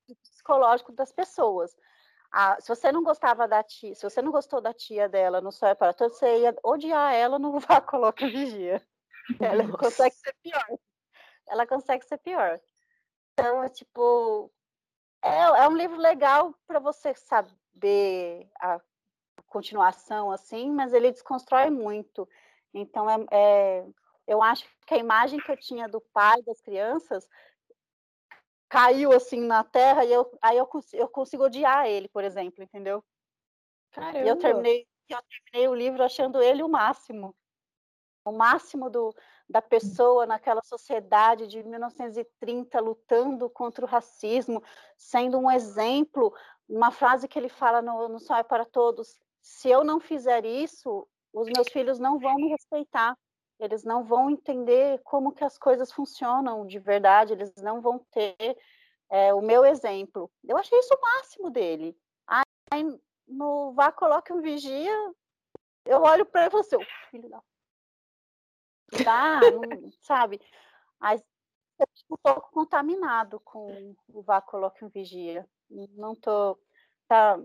do 0.09 0.17
psicológico 0.17 0.93
das 0.93 1.13
pessoas. 1.13 1.77
Ah, 2.31 2.57
se 2.61 2.69
você 2.69 2.91
não 2.91 3.03
gostava 3.03 3.47
da 3.47 3.63
tia, 3.63 3.95
se 3.95 4.03
você 4.03 4.21
não 4.21 4.33
gostou 4.33 4.61
da 4.61 4.75
tia 4.75 5.09
dela 5.09 5.41
no 5.41 5.53
Sol 5.53 5.69
é 5.69 5.75
para 5.75 5.93
Todos, 5.93 6.19
você 6.19 6.41
ia 6.41 6.57
odiar 6.63 7.15
ela 7.15 7.39
no 7.39 7.59
Vá 7.61 7.81
Coloca 7.81 8.27
Vigia. 8.27 8.83
Ela 9.41 9.63
Nossa. 9.63 9.79
consegue 9.79 10.15
ser 10.17 10.35
pior 10.43 10.79
ela 11.47 11.67
consegue 11.67 12.05
ser 12.05 12.19
pior. 12.19 12.61
Então, 13.33 13.63
é 13.63 13.69
tipo, 13.69 14.51
é, 15.23 15.39
é 15.39 15.69
um 15.69 15.77
livro 15.77 15.97
legal 15.97 16.55
para 16.67 16.79
você 16.79 17.15
saber 17.15 18.51
a 18.61 18.81
continuação, 19.55 20.33
assim, 20.33 20.69
mas 20.73 20.93
ele 20.93 21.13
desconstrói 21.13 21.71
muito. 21.71 22.29
Então, 22.73 23.09
é, 23.09 23.25
é, 23.31 23.87
eu 24.27 24.43
acho 24.43 24.67
que 24.85 24.95
a 24.95 24.99
imagem 24.99 25.39
que 25.39 25.51
eu 25.51 25.57
tinha 25.57 25.89
do 25.89 26.01
pai 26.01 26.43
das 26.43 26.61
crianças 26.61 27.29
caiu 28.69 29.13
assim 29.13 29.41
na 29.41 29.63
terra 29.63 30.05
e 30.05 30.13
eu, 30.13 30.29
aí 30.43 30.59
eu, 30.59 30.69
eu 30.95 31.09
consigo 31.09 31.45
odiar 31.45 31.87
ele, 31.87 32.09
por 32.09 32.25
exemplo, 32.25 32.65
entendeu? 32.65 33.05
Caramba. 33.93 34.25
E 34.25 34.29
eu 34.29 34.37
terminei, 34.37 34.89
eu 35.09 35.19
terminei 35.23 35.69
o 35.69 35.75
livro 35.75 36.03
achando 36.03 36.43
ele 36.43 36.61
o 36.61 36.69
máximo. 36.69 37.33
O 38.25 38.33
máximo 38.33 38.91
do, 38.91 39.15
da 39.49 39.63
pessoa 39.63 40.27
naquela 40.27 40.63
sociedade 40.65 41.47
de 41.47 41.63
1930 41.63 42.81
lutando 42.81 43.49
contra 43.49 43.85
o 43.85 43.89
racismo, 43.89 44.61
sendo 44.97 45.39
um 45.39 45.49
exemplo, 45.49 46.35
uma 46.69 46.91
frase 46.91 47.29
que 47.29 47.39
ele 47.39 47.49
fala 47.49 47.81
no, 47.81 48.09
no 48.09 48.19
Sol 48.19 48.39
é 48.39 48.43
para 48.43 48.65
Todos, 48.65 49.21
se 49.45 49.69
eu 49.69 49.85
não 49.85 50.01
fizer 50.01 50.47
isso, 50.47 51.07
os 51.31 51.47
meus 51.49 51.69
filhos 51.69 51.99
não 51.99 52.19
vão 52.19 52.35
me 52.37 52.49
respeitar, 52.49 53.15
eles 53.61 53.85
não 53.85 54.03
vão 54.03 54.31
entender 54.31 54.99
como 55.05 55.33
que 55.33 55.45
as 55.45 55.59
coisas 55.59 55.93
funcionam 55.93 56.67
de 56.67 56.79
verdade, 56.79 57.35
eles 57.35 57.55
não 57.57 57.83
vão 57.83 57.99
ter 58.11 58.59
é, 59.11 59.35
o 59.35 59.43
meu 59.43 59.63
exemplo. 59.63 60.31
Eu 60.43 60.57
achei 60.57 60.79
isso 60.79 60.95
o 60.95 61.01
máximo 61.01 61.51
dele. 61.51 61.95
Aí 62.27 62.99
no 63.29 63.73
Vá 63.75 63.93
Coloque 63.93 64.33
um 64.33 64.41
Vigia, 64.41 65.15
eu 65.85 66.03
olho 66.03 66.25
para 66.25 66.41
ele 66.41 66.49
e 66.49 66.51
falo 66.51 66.63
assim, 66.63 66.79
filho 67.11 67.29
da 67.29 67.43
Tá, 69.05 69.41
sabe? 70.01 70.41
Mas 70.99 71.23
eu 71.79 71.87
fico 71.95 72.15
um 72.15 72.17
pouco 72.23 72.51
contaminado 72.51 73.39
com 73.41 73.95
o 74.09 74.23
Vá 74.23 74.41
Coloque 74.41 74.85
um 74.85 74.89
Vigia. 74.89 75.47
Não 75.69 76.15
tô. 76.15 76.59
Tá, 77.07 77.39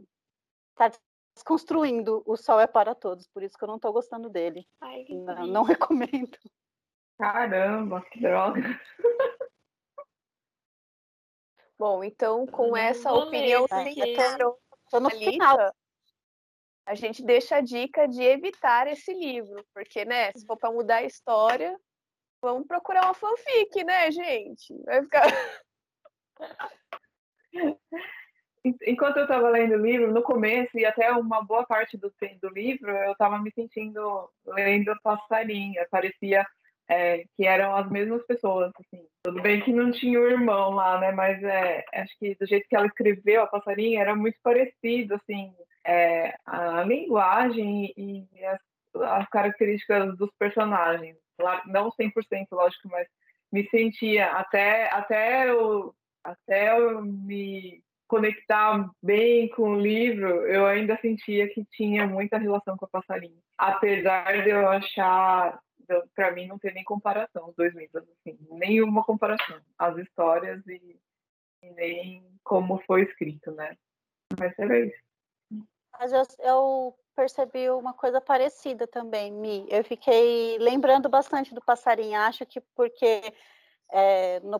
tá 0.75 0.91
desconstruindo 1.39 2.21
o 2.25 2.35
Sol 2.35 2.59
é 2.59 2.67
para 2.67 2.93
Todos, 2.93 3.27
por 3.27 3.41
isso 3.41 3.57
que 3.57 3.63
eu 3.63 3.67
não 3.67 3.79
tô 3.79 3.91
gostando 3.93 4.29
dele. 4.29 4.67
Ai, 4.81 5.05
não, 5.09 5.47
não 5.47 5.63
recomendo. 5.97 6.37
Caramba, 7.17 8.01
que 8.11 8.19
droga. 8.21 8.61
Bom, 11.77 12.03
então 12.03 12.45
com 12.45 12.75
essa 12.75 13.13
opinião 13.13 13.65
no 14.93 15.09
final 15.09 15.73
a 16.85 16.95
gente 16.95 17.23
deixa 17.23 17.57
a 17.57 17.61
dica 17.61 18.07
de 18.07 18.21
evitar 18.21 18.87
esse 18.87 19.13
livro, 19.13 19.63
porque, 19.73 20.03
né, 20.03 20.31
se 20.31 20.45
for 20.45 20.57
para 20.57 20.71
mudar 20.71 20.97
a 20.97 21.03
história, 21.03 21.79
vamos 22.41 22.67
procurar 22.67 23.03
uma 23.03 23.13
fanfic, 23.13 23.83
né, 23.83 24.11
gente? 24.11 24.75
Vai 24.83 25.03
ficar. 25.03 25.27
Enquanto 28.63 29.17
eu 29.17 29.23
estava 29.23 29.49
lendo 29.49 29.75
o 29.75 29.81
livro, 29.81 30.11
no 30.11 30.21
começo 30.21 30.77
e 30.77 30.85
até 30.85 31.11
uma 31.11 31.43
boa 31.43 31.65
parte 31.65 31.97
do, 31.97 32.11
do 32.41 32.49
livro, 32.49 32.91
eu 32.91 33.13
estava 33.13 33.39
me 33.39 33.51
sentindo 33.51 34.29
lendo 34.45 34.93
passarinha. 35.01 35.87
Parecia 35.89 36.45
é, 36.89 37.23
que 37.37 37.45
eram 37.45 37.75
as 37.75 37.89
mesmas 37.89 38.25
pessoas, 38.25 38.71
assim. 38.75 39.05
Tudo 39.23 39.41
bem 39.41 39.61
que 39.61 39.71
não 39.71 39.91
tinha 39.91 40.19
o 40.19 40.27
irmão 40.27 40.71
lá, 40.71 40.99
né? 40.99 41.11
Mas 41.11 41.41
é, 41.43 41.85
acho 41.93 42.17
que 42.19 42.35
do 42.35 42.45
jeito 42.45 42.67
que 42.67 42.75
ela 42.75 42.87
escreveu 42.87 43.43
a 43.43 43.47
passarinha 43.47 44.01
era 44.01 44.15
muito 44.15 44.37
parecido, 44.43 45.15
assim 45.15 45.53
é, 45.85 46.35
a 46.45 46.83
linguagem 46.83 47.93
e 47.97 48.27
as, 48.45 48.59
as, 48.95 49.29
características 49.29 50.15
dos 50.17 50.29
personagens. 50.37 51.17
Não 51.65 51.89
100%, 51.91 52.47
lógico, 52.51 52.89
mas 52.89 53.07
me 53.51 53.67
sentia 53.69 54.31
até, 54.33 54.93
até, 54.93 55.49
eu, 55.49 55.95
até 56.23 56.77
eu 56.77 57.01
me 57.01 57.81
conectar 58.09 58.89
bem 59.01 59.47
com 59.49 59.69
o 59.69 59.79
livro, 59.79 60.27
eu 60.47 60.65
ainda 60.65 60.99
sentia 60.99 61.47
que 61.47 61.63
tinha 61.65 62.07
muita 62.07 62.39
relação 62.39 62.75
com 62.75 62.85
a 62.85 62.89
passarinho. 62.89 63.39
Apesar 63.55 64.43
de 64.43 64.49
eu 64.49 64.67
achar, 64.67 65.61
para 66.15 66.31
mim 66.31 66.47
não 66.47 66.57
ter 66.57 66.73
nem 66.73 66.83
comparação 66.83 67.49
os 67.49 67.55
dois 67.55 67.73
livros, 67.75 68.03
assim, 68.09 68.35
nenhuma 68.49 69.03
comparação. 69.03 69.61
As 69.77 69.95
histórias 69.97 70.65
e, 70.67 70.99
nem 71.75 72.25
como 72.43 72.81
foi 72.87 73.03
escrito, 73.03 73.51
né? 73.51 73.77
Mas 74.37 74.57
era 74.57 74.79
isso. 74.79 74.97
Mas 75.99 76.11
eu, 76.11 76.23
eu 76.39 76.95
percebi 77.15 77.69
uma 77.69 77.93
coisa 77.93 78.19
parecida 78.19 78.87
também, 78.87 79.31
Mi. 79.31 79.67
Eu 79.69 79.83
fiquei 79.83 80.57
lembrando 80.57 81.07
bastante 81.07 81.53
do 81.53 81.61
passarinho. 81.61 82.19
Acho 82.21 82.43
que 82.43 82.59
porque 82.75 83.21
é, 83.91 84.39
no 84.39 84.59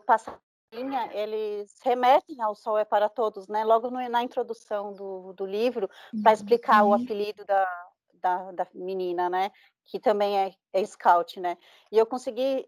passarinho 0.69 1.12
eles 1.12 1.75
remetem 1.84 2.41
ao 2.41 2.55
Sol 2.55 2.77
é 2.77 2.86
para 2.86 3.10
Todos, 3.10 3.47
né? 3.47 3.63
Logo 3.63 3.89
no, 3.89 4.08
na 4.10 4.23
introdução 4.23 4.93
do, 4.93 5.34
do 5.34 5.45
livro, 5.45 5.89
para 6.21 6.34
explicar 6.34 6.84
uhum. 6.84 6.89
o 6.89 6.93
apelido 6.93 7.43
da, 7.45 7.88
da, 8.13 8.51
da, 8.51 8.67
menina, 8.73 9.29
né? 9.29 9.51
Que 9.86 9.99
também 9.99 10.39
é, 10.39 10.53
é 10.73 10.86
scout, 10.86 11.39
né? 11.39 11.58
E 11.91 11.97
eu 11.97 12.05
consegui 12.05 12.67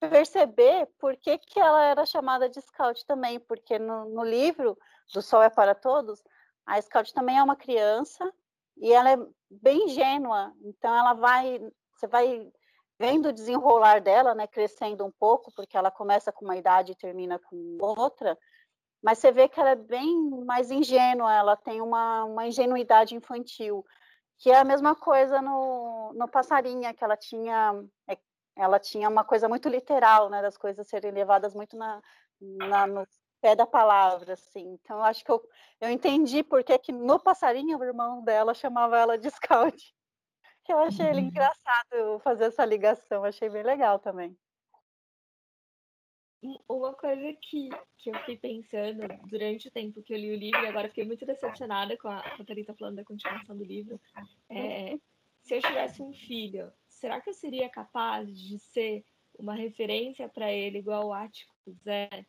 perceber 0.00 0.86
por 0.98 1.16
que, 1.16 1.38
que 1.38 1.58
ela 1.58 1.84
era 1.84 2.04
chamada 2.04 2.48
de 2.48 2.60
scout 2.60 3.04
também, 3.06 3.40
porque 3.40 3.78
no, 3.78 4.06
no 4.06 4.24
livro 4.24 4.76
do 5.12 5.22
Sol 5.22 5.42
é 5.42 5.48
para 5.48 5.74
Todos, 5.74 6.22
a 6.66 6.80
Scout 6.82 7.14
também 7.14 7.38
é 7.38 7.42
uma 7.42 7.56
criança 7.56 8.30
e 8.76 8.92
ela 8.92 9.12
é 9.12 9.18
bem 9.48 9.84
ingênua, 9.84 10.52
então 10.62 10.94
ela 10.94 11.14
vai, 11.14 11.60
você 11.94 12.06
vai 12.06 12.52
vendo 12.98 13.28
o 13.28 13.32
desenrolar 13.32 14.00
dela, 14.00 14.34
né, 14.34 14.46
crescendo 14.46 15.04
um 15.04 15.10
pouco, 15.10 15.52
porque 15.54 15.76
ela 15.76 15.90
começa 15.90 16.32
com 16.32 16.44
uma 16.44 16.56
idade 16.56 16.92
e 16.92 16.96
termina 16.96 17.38
com 17.38 17.76
outra, 17.80 18.38
mas 19.02 19.18
você 19.18 19.30
vê 19.30 19.48
que 19.48 19.60
ela 19.60 19.70
é 19.70 19.76
bem 19.76 20.30
mais 20.44 20.70
ingênua, 20.70 21.32
ela 21.32 21.56
tem 21.56 21.80
uma, 21.80 22.24
uma 22.24 22.46
ingenuidade 22.46 23.14
infantil, 23.14 23.84
que 24.38 24.50
é 24.50 24.58
a 24.58 24.64
mesma 24.64 24.94
coisa 24.94 25.40
no, 25.40 26.12
no 26.14 26.28
Passarinha, 26.28 26.94
que 26.94 27.04
ela 27.04 27.16
tinha, 27.16 27.82
é, 28.08 28.18
ela 28.56 28.78
tinha 28.78 29.08
uma 29.08 29.24
coisa 29.24 29.48
muito 29.48 29.68
literal, 29.68 30.28
né, 30.28 30.42
das 30.42 30.56
coisas 30.56 30.88
serem 30.88 31.12
levadas 31.12 31.54
muito 31.54 31.76
na, 31.76 32.02
na 32.40 32.86
no 32.86 33.06
pé 33.40 33.54
da 33.54 33.66
palavra, 33.66 34.32
assim. 34.32 34.78
Então, 34.82 35.02
acho 35.04 35.24
que 35.24 35.30
eu, 35.30 35.42
eu 35.80 35.90
entendi 35.90 36.42
por 36.42 36.64
que, 36.64 36.92
no 36.92 37.18
passarinho 37.18 37.78
o 37.78 37.84
irmão 37.84 38.22
dela 38.22 38.54
chamava 38.54 38.98
ela 38.98 39.18
de 39.18 39.30
scout. 39.30 39.94
Que 40.66 40.72
eu 40.72 40.78
achei 40.80 41.06
ele 41.06 41.20
engraçado 41.20 42.18
fazer 42.24 42.46
essa 42.46 42.64
ligação, 42.64 43.22
achei 43.22 43.48
bem 43.48 43.62
legal 43.62 44.00
também. 44.00 44.36
Uma 46.68 46.92
coisa 46.92 47.32
que, 47.40 47.68
que 47.96 48.10
eu 48.10 48.14
fiquei 48.18 48.36
pensando 48.36 49.06
durante 49.28 49.68
o 49.68 49.70
tempo 49.70 50.02
que 50.02 50.12
eu 50.12 50.18
li 50.18 50.32
o 50.32 50.36
livro, 50.36 50.60
e 50.64 50.66
agora 50.66 50.88
fiquei 50.88 51.04
muito 51.04 51.24
decepcionada 51.24 51.96
com 51.96 52.08
a, 52.08 52.20
com 52.36 52.42
a 52.42 52.44
Thalita 52.44 52.74
falando 52.74 52.96
da 52.96 53.04
continuação 53.04 53.56
do 53.56 53.64
livro, 53.64 54.00
é, 54.50 54.98
se 55.40 55.54
eu 55.54 55.62
tivesse 55.62 56.02
um 56.02 56.12
filho, 56.12 56.72
será 56.88 57.20
que 57.20 57.30
eu 57.30 57.34
seria 57.34 57.68
capaz 57.68 58.28
de 58.28 58.58
ser 58.58 59.04
uma 59.38 59.54
referência 59.54 60.28
para 60.28 60.52
ele 60.52 60.78
igual 60.78 61.06
o 61.06 61.12
Atticus 61.12 61.86
é? 61.86 62.26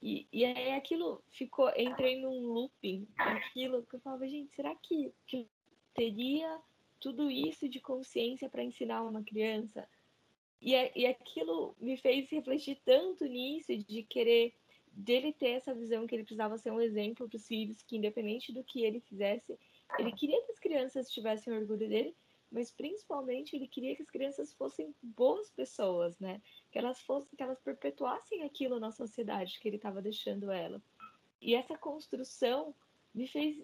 E, 0.00 0.26
e 0.32 0.44
aí 0.44 0.72
aquilo 0.72 1.22
ficou, 1.30 1.70
entrei 1.76 2.20
num 2.20 2.46
looping, 2.46 3.06
aquilo 3.18 3.84
que 3.84 3.96
eu 3.96 4.00
falava, 4.00 4.26
gente, 4.26 4.54
será 4.54 4.74
que, 4.76 5.12
que 5.26 5.48
teria 5.94 6.60
tudo 7.04 7.30
isso 7.30 7.68
de 7.68 7.80
consciência 7.80 8.48
para 8.48 8.64
ensinar 8.64 9.02
uma 9.02 9.22
criança? 9.22 9.86
E, 10.58 10.72
e 10.96 11.04
aquilo 11.04 11.76
me 11.78 11.98
fez 11.98 12.30
refletir 12.30 12.80
tanto 12.82 13.26
nisso, 13.26 13.76
de 13.76 14.02
querer 14.04 14.54
dele 14.90 15.30
ter 15.30 15.50
essa 15.50 15.74
visão 15.74 16.06
que 16.06 16.14
ele 16.14 16.22
precisava 16.22 16.56
ser 16.56 16.70
um 16.70 16.80
exemplo 16.80 17.28
para 17.28 17.36
os 17.36 17.46
filhos, 17.46 17.82
que 17.82 17.98
independente 17.98 18.54
do 18.54 18.64
que 18.64 18.82
ele 18.82 19.00
fizesse, 19.00 19.58
ele 19.98 20.12
queria 20.12 20.40
que 20.46 20.52
as 20.52 20.58
crianças 20.58 21.10
tivessem 21.10 21.52
orgulho 21.52 21.86
dele, 21.86 22.16
mas 22.50 22.70
principalmente 22.70 23.54
ele 23.54 23.68
queria 23.68 23.94
que 23.94 24.02
as 24.02 24.10
crianças 24.10 24.54
fossem 24.54 24.94
boas 25.02 25.50
pessoas, 25.50 26.18
né? 26.18 26.40
Que 26.72 26.78
elas 26.78 27.02
fossem, 27.02 27.36
que 27.36 27.42
elas 27.42 27.60
perpetuassem 27.60 28.44
aquilo 28.44 28.80
na 28.80 28.90
sociedade 28.90 29.60
que 29.60 29.68
ele 29.68 29.76
estava 29.76 30.00
deixando 30.00 30.50
ela. 30.50 30.80
E 31.38 31.54
essa 31.54 31.76
construção 31.76 32.74
me 33.14 33.28
fez 33.28 33.62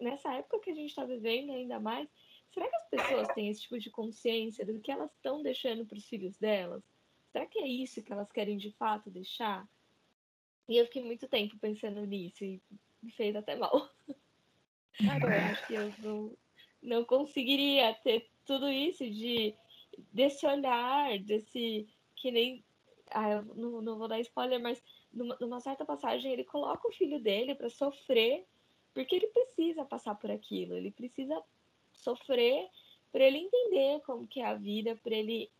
nessa 0.00 0.32
época 0.32 0.60
que 0.60 0.70
a 0.70 0.74
gente 0.74 0.88
está 0.88 1.04
vivendo 1.04 1.52
ainda 1.52 1.78
mais, 1.78 2.08
será 2.52 2.68
que 2.68 2.76
as 2.76 2.88
pessoas 2.88 3.28
têm 3.28 3.48
esse 3.48 3.62
tipo 3.62 3.78
de 3.78 3.90
consciência 3.90 4.64
do 4.64 4.80
que 4.80 4.90
elas 4.90 5.12
estão 5.12 5.42
deixando 5.42 5.86
para 5.86 5.98
os 5.98 6.06
filhos 6.06 6.36
delas? 6.38 6.82
Será 7.30 7.46
que 7.46 7.58
é 7.58 7.66
isso 7.66 8.02
que 8.02 8.12
elas 8.12 8.30
querem 8.32 8.56
de 8.56 8.70
fato 8.72 9.10
deixar? 9.10 9.68
E 10.68 10.76
eu 10.76 10.86
fiquei 10.86 11.02
muito 11.02 11.28
tempo 11.28 11.58
pensando 11.58 12.04
nisso 12.04 12.44
e 12.44 12.60
me 13.02 13.10
fez 13.12 13.34
até 13.36 13.56
mal. 13.56 13.88
eu 15.00 15.50
acho 15.50 15.66
que 15.66 15.74
eu 15.74 15.92
não, 15.98 16.36
não 16.82 17.04
conseguiria 17.04 17.94
ter 18.02 18.28
tudo 18.44 18.68
isso 18.68 19.08
de 19.08 19.54
desse 20.12 20.46
olhar, 20.46 21.18
desse 21.20 21.88
que 22.14 22.30
nem 22.30 22.64
ah, 23.10 23.30
eu 23.30 23.42
não, 23.54 23.80
não 23.80 23.98
vou 23.98 24.08
dar 24.08 24.20
spoiler, 24.20 24.60
mas 24.60 24.82
numa, 25.12 25.36
numa 25.40 25.60
certa 25.60 25.84
passagem 25.84 26.32
ele 26.32 26.44
coloca 26.44 26.86
o 26.86 26.92
filho 26.92 27.20
dele 27.20 27.54
para 27.54 27.70
sofrer 27.70 28.46
porque 28.92 29.16
ele 29.16 29.28
precisa 29.28 29.84
passar 29.84 30.14
por 30.16 30.30
aquilo, 30.30 30.74
ele 30.74 30.90
precisa 30.90 31.40
sofrer 31.98 32.68
para 33.12 33.24
ele 33.24 33.38
entender 33.38 34.00
como 34.04 34.26
que 34.26 34.40
é 34.40 34.46
a 34.46 34.54
vida, 34.54 34.96
para 35.02 35.14
ele 35.14 35.50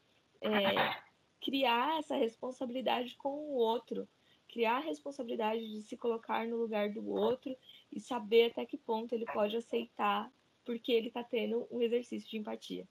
é, 0.40 1.02
criar 1.40 1.98
essa 1.98 2.16
responsabilidade 2.16 3.16
com 3.16 3.30
o 3.30 3.54
outro 3.54 4.08
criar 4.48 4.78
a 4.78 4.80
responsabilidade 4.80 5.60
de 5.60 5.82
se 5.82 5.96
colocar 5.96 6.46
no 6.46 6.56
lugar 6.56 6.90
do 6.90 7.06
outro 7.08 7.54
e 7.92 8.00
saber 8.00 8.50
até 8.50 8.64
que 8.64 8.78
ponto 8.78 9.14
ele 9.14 9.26
pode 9.26 9.56
aceitar 9.56 10.30
porque 10.64 10.90
ele 10.90 11.08
está 11.08 11.22
tendo 11.22 11.66
um 11.70 11.80
exercício 11.80 12.28
de 12.28 12.38
empatia. 12.38 12.86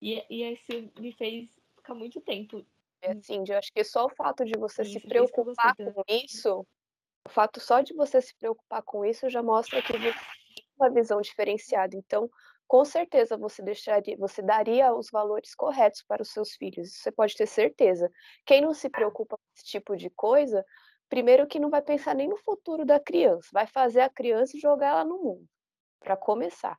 E, 0.00 0.24
e 0.30 0.44
isso 0.52 0.72
me 0.98 1.12
fez 1.12 1.48
ficar 1.76 1.94
muito 1.94 2.20
tempo. 2.20 2.64
É 3.02 3.12
assim, 3.12 3.42
eu 3.48 3.58
acho 3.58 3.72
que 3.72 3.82
só 3.84 4.06
o 4.06 4.10
fato 4.10 4.44
de 4.44 4.58
você 4.58 4.84
se 4.84 5.00
preocupar 5.00 5.74
com 5.76 6.02
isso, 6.08 6.66
o 7.26 7.28
fato 7.28 7.60
só 7.60 7.80
de 7.80 7.94
você 7.94 8.20
se 8.20 8.34
preocupar 8.36 8.82
com 8.82 9.04
isso 9.04 9.28
já 9.28 9.42
mostra 9.42 9.82
que 9.82 9.92
você 9.92 10.12
tem 10.12 10.64
uma 10.78 10.90
visão 10.90 11.20
diferenciada. 11.20 11.96
Então, 11.96 12.30
com 12.68 12.84
certeza 12.84 13.36
você 13.36 13.62
deixaria, 13.62 14.16
você 14.18 14.42
daria 14.42 14.94
os 14.94 15.10
valores 15.10 15.54
corretos 15.54 16.02
para 16.06 16.22
os 16.22 16.30
seus 16.30 16.52
filhos. 16.52 16.88
Isso 16.88 17.02
você 17.02 17.10
pode 17.10 17.34
ter 17.34 17.46
certeza. 17.46 18.12
Quem 18.44 18.60
não 18.60 18.74
se 18.74 18.90
preocupa 18.90 19.38
com 19.38 19.42
esse 19.56 19.64
tipo 19.64 19.96
de 19.96 20.10
coisa, 20.10 20.62
primeiro 21.08 21.46
que 21.46 21.58
não 21.58 21.70
vai 21.70 21.80
pensar 21.80 22.14
nem 22.14 22.28
no 22.28 22.36
futuro 22.36 22.84
da 22.84 23.00
criança, 23.00 23.48
vai 23.52 23.66
fazer 23.66 24.02
a 24.02 24.10
criança 24.10 24.58
jogar 24.58 24.88
ela 24.88 25.04
no 25.04 25.18
mundo, 25.18 25.48
para 25.98 26.14
começar. 26.14 26.78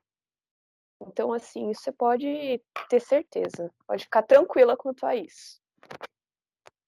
Então, 1.02 1.34
assim, 1.34 1.72
isso 1.72 1.82
você 1.82 1.92
pode 1.92 2.62
ter 2.88 3.00
certeza, 3.00 3.74
pode 3.88 4.04
ficar 4.04 4.22
tranquila 4.22 4.78
quanto 4.78 5.06
a 5.06 5.16
isso. 5.16 5.60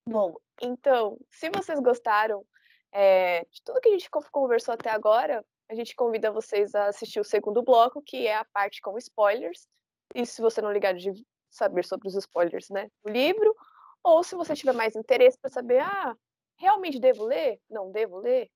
Bom, 0.08 0.36
então, 0.62 1.18
se 1.32 1.50
vocês 1.50 1.80
gostaram 1.80 2.46
é, 2.92 3.46
de 3.46 3.64
tudo 3.64 3.82
que 3.82 3.90
a 3.90 3.92
gente 3.94 4.10
conversou 4.32 4.74
até 4.74 4.90
agora, 4.90 5.44
a 5.72 5.76
gente 5.76 5.96
convida 5.96 6.32
vocês 6.32 6.76
a 6.76 6.88
assistir 6.88 7.22
o 7.22 7.24
segundo 7.24 7.64
bloco, 7.64 8.02
que 8.06 8.28
é 8.28 8.36
a 8.36 8.46
parte 8.54 8.82
com 8.82 8.98
spoilers. 8.98 9.70
E 10.14 10.26
se 10.26 10.42
você 10.42 10.62
não 10.62 10.72
ligar 10.72 10.94
de 10.94 11.14
saber 11.50 11.86
sobre 11.86 12.10
os 12.10 12.16
spoilers, 12.16 12.70
né, 12.70 12.90
do 13.02 13.10
livro, 13.10 13.56
ou 14.04 14.22
se 14.22 14.36
você 14.36 14.54
tiver 14.54 14.74
mais 14.74 14.98
interesse 14.98 15.38
para 15.40 15.50
saber, 15.50 15.80
ah, 15.80 16.14
realmente 16.60 17.00
devo 17.00 17.24
ler? 17.24 17.58
Não 17.70 17.90
devo 17.90 18.18
ler? 18.18 18.50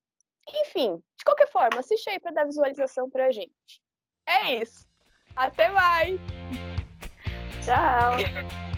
Enfim, 0.61 0.97
de 1.17 1.23
qualquer 1.23 1.49
forma, 1.49 1.79
assiste 1.79 2.09
aí 2.09 2.19
para 2.19 2.31
dar 2.31 2.45
visualização 2.45 3.09
pra 3.09 3.31
gente. 3.31 3.81
É 4.27 4.55
isso. 4.55 4.85
Até 5.37 5.69
mais! 5.69 6.19
Tchau! 7.63 8.74